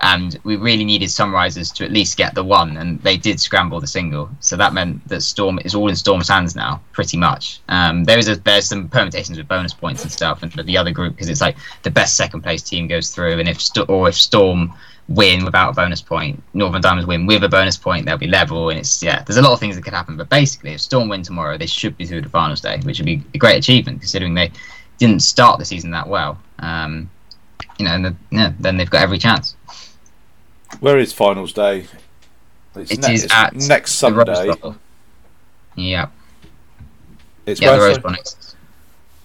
[0.00, 3.80] and we really needed Sunrisers to at least get the one, and they did scramble
[3.80, 4.30] the single.
[4.40, 7.60] So that meant that Storm is all in Storm's hands now, pretty much.
[7.68, 10.76] Um, there is a, there's some permutations with bonus points and stuff, and for the
[10.76, 13.84] other group because it's like the best second place team goes through, and if Sto-
[13.84, 14.72] or if Storm
[15.08, 18.70] win without a bonus point, Northern Diamonds win with a bonus point, they'll be level,
[18.70, 20.16] and it's yeah, there's a lot of things that could happen.
[20.16, 23.06] But basically, if Storm win tomorrow, they should be through the finals day, which would
[23.06, 24.52] be a great achievement considering they
[24.98, 26.38] didn't start the season that well.
[26.58, 27.10] Um,
[27.78, 29.56] you know, and the, yeah, then they've got every chance.
[30.80, 31.86] Where is finals day?
[32.74, 34.54] It's, It ne- is it's at next The Rose Sunday.
[34.56, 34.76] Bowl.
[35.74, 36.08] Yeah,
[37.46, 37.98] It's yeah, the where, Rose?
[37.98, 38.56] Bowl next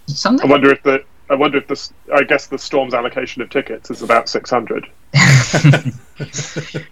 [0.07, 0.43] Sunday.
[0.43, 3.89] I wonder if the I wonder if the I guess the Storm's allocation of tickets
[3.91, 4.87] is about six hundred.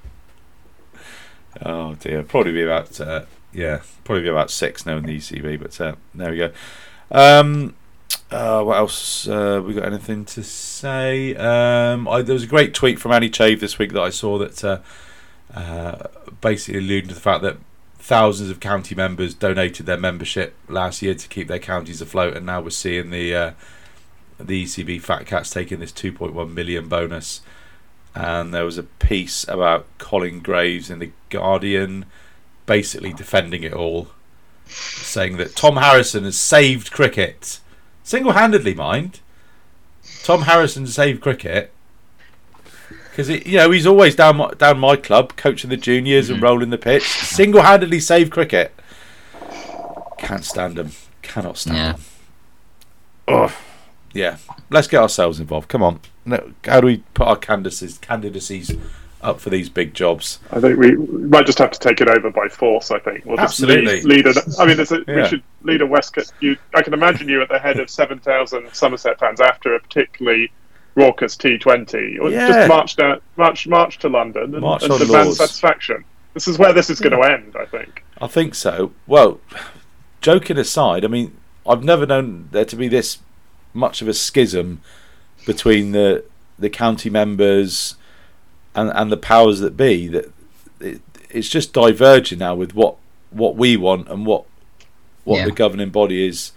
[1.61, 3.23] Oh dear, probably be about uh,
[3.53, 5.59] yeah, probably be about six now in the ECB.
[5.61, 6.51] But uh, there we go.
[7.11, 7.75] Um,
[8.31, 9.27] uh, what else?
[9.27, 11.35] Uh, we got anything to say?
[11.35, 14.37] Um, I, there was a great tweet from Annie Chave this week that I saw
[14.39, 14.79] that uh,
[15.53, 16.07] uh,
[16.41, 17.57] basically alluding to the fact that
[17.99, 22.45] thousands of county members donated their membership last year to keep their counties afloat, and
[22.45, 23.51] now we're seeing the uh,
[24.39, 27.41] the ECB Fat Cats taking this 2.1 million bonus.
[28.13, 32.05] And there was a piece about Colin Graves in the Guardian,
[32.65, 34.09] basically defending it all,
[34.67, 37.59] saying that Tom Harrison has saved cricket,
[38.05, 39.19] single-handedly, mind.
[40.23, 41.73] Tom Harrison saved cricket
[43.15, 46.43] because you know he's always down my, down my club, coaching the juniors and mm.
[46.43, 47.03] rolling the pitch.
[47.03, 48.73] Single-handedly saved cricket.
[50.17, 50.91] Can't stand him.
[51.21, 51.93] Cannot stand Yeah.
[51.93, 52.01] him.
[53.27, 53.57] Oh,
[54.13, 54.37] yeah.
[54.69, 55.69] Let's get ourselves involved.
[55.69, 55.99] Come on.
[56.25, 58.75] No, how do we put our candidacies candidacies
[59.25, 60.39] up for these big jobs?
[60.51, 62.91] I think we might just have to take it over by force.
[62.91, 64.01] I think we'll just Absolutely.
[64.03, 64.25] lead.
[64.25, 65.15] lead a, I mean, there's a, Yeah.
[65.23, 66.31] we should lead a Westcott.
[66.39, 69.79] You, I can imagine you at the head of seven thousand Somerset fans after a
[69.79, 70.51] particularly
[70.95, 72.19] raucous T20.
[72.21, 72.47] Or Yeah.
[72.47, 75.37] Just march down, march, march to London and, March and demand Laws.
[75.37, 76.05] satisfaction.
[76.33, 77.55] This is where this is going to end.
[77.59, 78.03] I think.
[78.21, 78.91] I think so.
[79.07, 79.39] Well,
[80.21, 81.35] joking aside, I mean,
[81.67, 83.19] I've never known there to be this
[83.73, 84.81] much of a schism
[85.45, 86.23] between the
[86.57, 87.95] the county members
[88.75, 90.07] and and the powers that be.
[90.07, 90.31] That
[90.79, 92.95] it, it's just diverging now with what
[93.31, 94.45] what we want and what
[95.23, 95.45] what Yeah.
[95.45, 96.51] the governing body is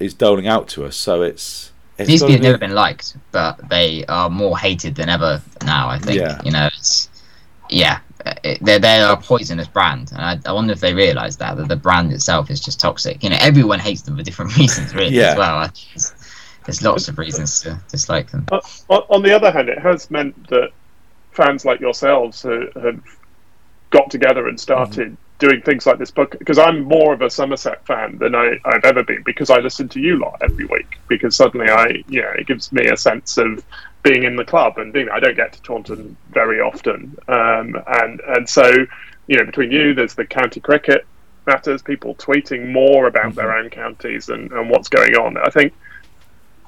[0.00, 0.96] is doling out to us.
[0.96, 4.94] So it's it's These gotta people have never been liked, but they are more hated
[4.96, 5.88] than ever now.
[5.88, 6.20] I think.
[6.20, 6.40] Yeah.
[6.44, 7.08] You know, it's
[7.70, 8.00] yeah,
[8.44, 11.68] it, they're they're a poisonous brand, and I, I wonder if they realise that that
[11.68, 13.22] the brand itself is just toxic.
[13.22, 15.32] You know, everyone hates them for different reasons, really, Yeah.
[15.32, 15.70] as well.
[15.94, 16.14] There's,
[16.66, 18.46] there's lots of reasons to dislike them.
[18.52, 20.70] Uh, on, on the other hand, it has meant that
[21.32, 23.00] fans like yourselves ha- have
[23.90, 26.38] got together and started doing things like this book.
[26.38, 29.88] Because I'm more of a Somerset fan than I, I've ever been because I listen
[29.90, 30.98] to you lot every week.
[31.08, 33.64] Because suddenly I, you know, it gives me a sense of
[34.02, 35.08] being in the club and being.
[35.10, 38.86] I don't get to Taunton very often, um, and and so
[39.26, 41.06] you know, between you, there's the county cricket
[41.46, 45.36] matters, people tweeting more about their own counties and, and what's going on.
[45.36, 45.72] I think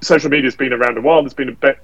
[0.02, 1.22] social media's been around a while.
[1.22, 1.78] There's been a bit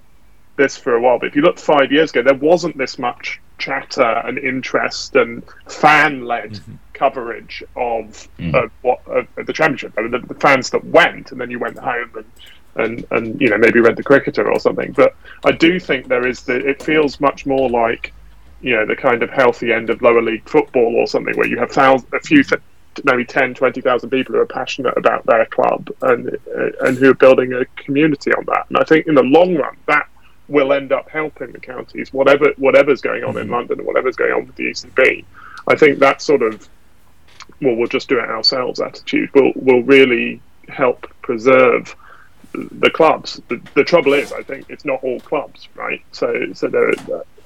[0.60, 3.40] this for a while, but if you look five years ago, there wasn't this much
[3.58, 6.60] chatter and interest and fan-led
[6.92, 8.54] coverage of, Mm.
[8.62, 9.92] of what of, the championship.
[9.96, 12.24] I mean, the, the fans that went, and then you went home and.
[12.76, 16.24] And, and you know maybe read the cricketer or something, but I do think there
[16.24, 16.54] is the.
[16.54, 18.12] It feels much more like
[18.62, 21.58] you know the kind of healthy end of lower league football or something where you
[21.58, 22.62] have thousands, a few th-
[23.04, 27.14] maybe 10 20,000 people who are passionate about their club and uh, and who are
[27.14, 30.06] building a community on that and I think in the long run that
[30.50, 33.52] will end up helping the counties, whatever whatever's going on in Mhm.
[33.52, 35.24] London and whatever's going on with the ECB.
[35.68, 36.68] I think that sort of
[37.62, 41.94] well, we'll just do it ourselves attitude will will really help preserve
[42.52, 43.40] the clubs.
[43.48, 46.02] The, the trouble is, I think it's not all clubs, right?
[46.12, 46.92] So so there,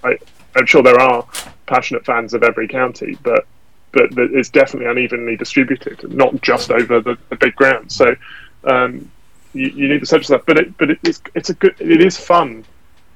[0.02, 0.18] I,
[0.56, 1.26] I'm sure there are
[1.66, 3.46] passionate fans of every county, but
[3.92, 7.94] but, it's definitely unevenly distributed, not just over the, the big grounds.
[7.94, 8.16] So
[8.64, 9.08] um,
[9.52, 12.00] you, you need to such stuff, but it, but it, it's it's a good it
[12.00, 12.64] is fun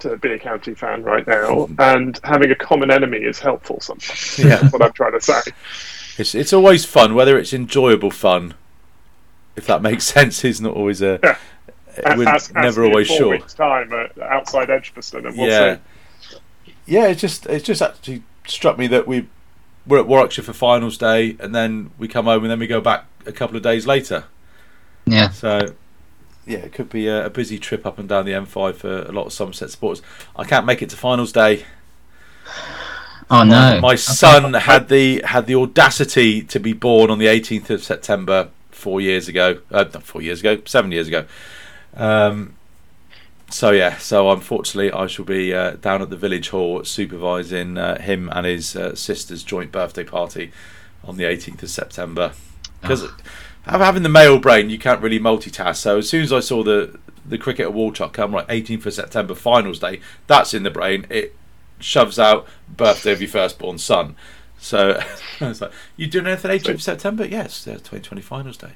[0.00, 1.74] to be a county fan right now, hmm.
[1.78, 4.38] and having a common enemy is helpful sometimes.
[4.38, 4.56] Yeah.
[4.56, 5.40] That's what I'm trying to say.
[6.18, 8.54] It's it's always fun, whether it's enjoyable fun.
[9.56, 11.20] If that makes sense, is not always a.
[11.22, 11.38] Yeah.
[12.16, 13.30] We're Ask- ask never me in always four sure.
[13.30, 13.92] Weeks time
[14.22, 15.78] outside Edgbaston, and we'll yeah,
[16.20, 16.38] see.
[16.86, 17.06] yeah.
[17.08, 19.26] It's just it's just actually struck me that we
[19.86, 22.80] we're at Warwickshire for finals day, and then we come home, and then we go
[22.80, 24.24] back a couple of days later.
[25.06, 25.30] Yeah.
[25.30, 25.74] So,
[26.48, 29.12] yeah, it could be a, a busy trip up and down the M5 for a
[29.12, 30.02] lot of Somerset supporters.
[30.34, 31.64] I can't make it to finals day.
[33.30, 33.78] Oh no.
[33.82, 38.48] My son had the had the audacity to be born on the 18th of September
[38.70, 39.60] four years ago.
[39.70, 41.26] Uh, not four years ago, seven years ago.
[41.94, 42.54] Um,
[43.50, 48.00] so yeah, so unfortunately, I shall be uh, down at the village hall supervising uh,
[48.00, 50.52] him and his uh, sister's joint birthday party
[51.04, 52.32] on the 18th of September.
[52.80, 53.08] Because
[53.68, 55.76] having the male brain, you can't really multitask.
[55.76, 58.94] So as soon as I saw the the cricket award chart come right 18th of
[58.94, 61.06] September finals day, that's in the brain.
[61.10, 61.34] It
[61.78, 64.16] shoves out birthday of your firstborn son.
[64.58, 65.00] So
[65.40, 68.72] I was like, "You doing anything 18th of September?" Yes, uh, 2020 finals day.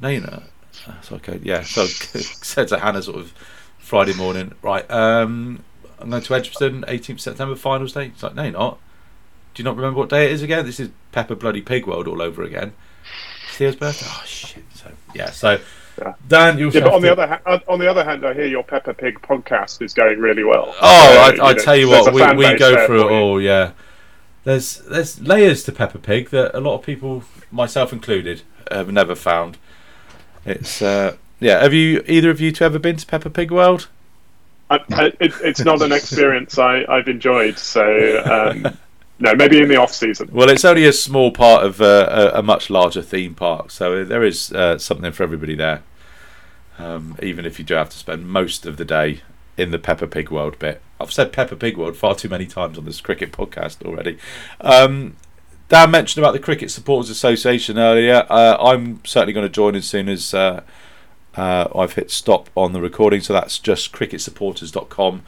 [0.00, 0.42] No, you're not.
[0.86, 1.62] Uh, So okay, yeah.
[1.62, 3.32] So said to Hannah sort of
[3.78, 4.88] Friday morning, right?
[4.90, 5.64] Um,
[5.98, 8.06] I'm going to Edgbaston, 18th September finals day.
[8.06, 8.78] It's like, no, you're not.
[9.54, 10.64] Do you not remember what day it is again?
[10.64, 12.74] This is Peppa Bloody Pig World all over again.
[13.58, 14.06] Theo's birthday.
[14.08, 14.62] Oh shit.
[14.74, 15.30] So yeah.
[15.30, 15.58] So
[16.00, 16.14] Yeah.
[16.28, 16.70] Dan, you.
[16.70, 19.20] Yeah, but on the other ha- on the other hand, I hear your Peppa Pig
[19.20, 20.74] podcast is going really well.
[20.80, 23.40] Oh, Uh, I, I tell you what, we, we go through it all.
[23.42, 23.72] Yeah,
[24.44, 29.16] there's there's layers to Peppa Pig that a lot of people, myself included, have never
[29.16, 29.58] found.
[30.44, 31.60] It's uh, yeah.
[31.60, 33.88] Have you either of you two ever been to Peppa Pig World?
[34.70, 37.58] I, I, it, it's not an experience I, I've enjoyed.
[37.58, 38.78] So um,
[39.18, 40.30] no, maybe in the off season.
[40.32, 44.04] Well, it's only a small part of uh, a, a much larger theme park, so
[44.04, 45.82] there is uh, something for everybody there.
[46.78, 49.22] Um, even if you do have to spend most of the day
[49.56, 50.80] in the Peppa Pig World bit.
[51.00, 54.16] I've said Peppa Pig World far too many times on this cricket podcast already.
[54.60, 55.16] Um,
[55.68, 58.24] Dan mentioned about the Cricket Supporters Association earlier.
[58.30, 60.62] Uh, I'm certainly going to join as soon as uh,
[61.34, 63.20] uh, I've hit stop on the recording.
[63.20, 65.22] So that's just cricketsupporters.com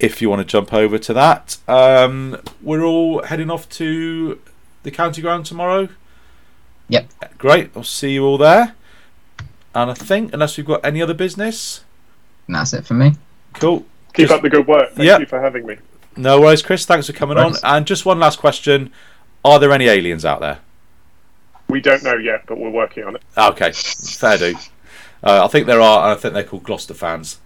[0.00, 1.56] if you want to jump over to that.
[1.66, 4.40] Um, we're all heading off to
[4.84, 5.88] the county ground tomorrow.
[6.88, 7.10] Yep.
[7.38, 7.70] Great.
[7.76, 8.74] I'll see you all there.
[9.74, 11.84] And I think, unless we've got any other business,
[12.46, 13.14] And that's it for me.
[13.54, 13.84] cool.
[14.14, 14.92] Keep Just- up the good work.
[14.92, 15.18] Thank Yeah.
[15.18, 15.76] you for having me.
[16.16, 16.84] No worries, Chris.
[16.86, 17.62] Thanks for coming Thanks.
[17.62, 17.76] on.
[17.76, 18.90] And just one last question:
[19.44, 20.58] Are there any aliens out there?
[21.68, 23.22] We don't know yet, but we're working on it.
[23.36, 24.54] Okay, fair do.
[25.22, 26.04] Uh, I think there are.
[26.08, 27.38] and I think they're called Gloucester fans.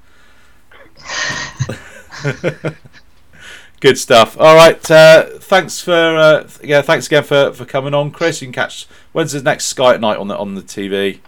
[3.80, 4.38] Good stuff.
[4.38, 4.90] All right.
[4.90, 6.82] Uh, thanks for uh, yeah.
[6.82, 8.40] Thanks again for, for coming on, Chris.
[8.40, 11.18] You can catch when's the next Sky at night on the on the TV.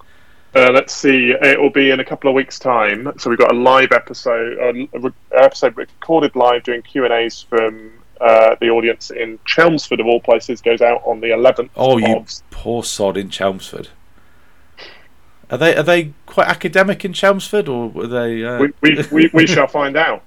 [0.54, 1.34] Uh, let's see.
[1.42, 3.12] It will be in a couple of weeks' time.
[3.18, 7.42] So we've got a live episode, a re- episode recorded live doing Q and A's
[7.42, 10.60] from uh, the audience in Chelmsford, of all places.
[10.60, 11.70] Goes out on the 11th.
[11.74, 13.88] Oh, you of poor sod in Chelmsford.
[15.50, 18.44] Are they are they quite academic in Chelmsford, or were they?
[18.44, 18.60] Uh...
[18.60, 20.22] we, we, we, we shall find out.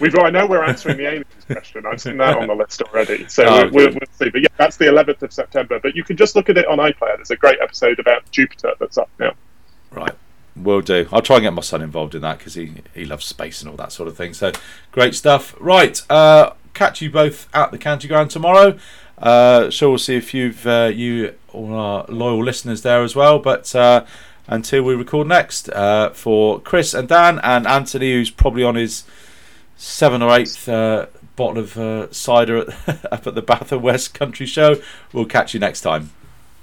[0.00, 1.84] We've, I know we're answering the aliens question.
[1.86, 3.28] I've seen that on the list already.
[3.28, 4.30] So Oh, we'll, we'll, we'll see.
[4.30, 5.78] But yeah, that's the 11th of September.
[5.78, 7.16] But you can just look at it on iPlayer.
[7.16, 9.32] There's a great episode about Jupiter that's up now.
[9.92, 10.14] Right,
[10.56, 11.08] will do.
[11.12, 13.70] I'll try and get my son involved in that because he he loves space and
[13.70, 14.34] all that sort of thing.
[14.34, 14.52] So
[14.92, 15.54] great stuff.
[15.58, 18.78] Right, uh, catch you both at the county ground tomorrow.
[19.18, 23.38] Uh, sure, we'll see few of uh, you all our loyal listeners there as well.
[23.38, 24.04] But uh,
[24.46, 29.04] until we record next, uh, for Chris and Dan and Anthony, who's probably on his
[29.80, 31.06] seven or eighth uh,
[31.36, 34.76] bottle of uh, cider at, up at the Bath and West Country Show,
[35.12, 36.10] we'll catch you next time.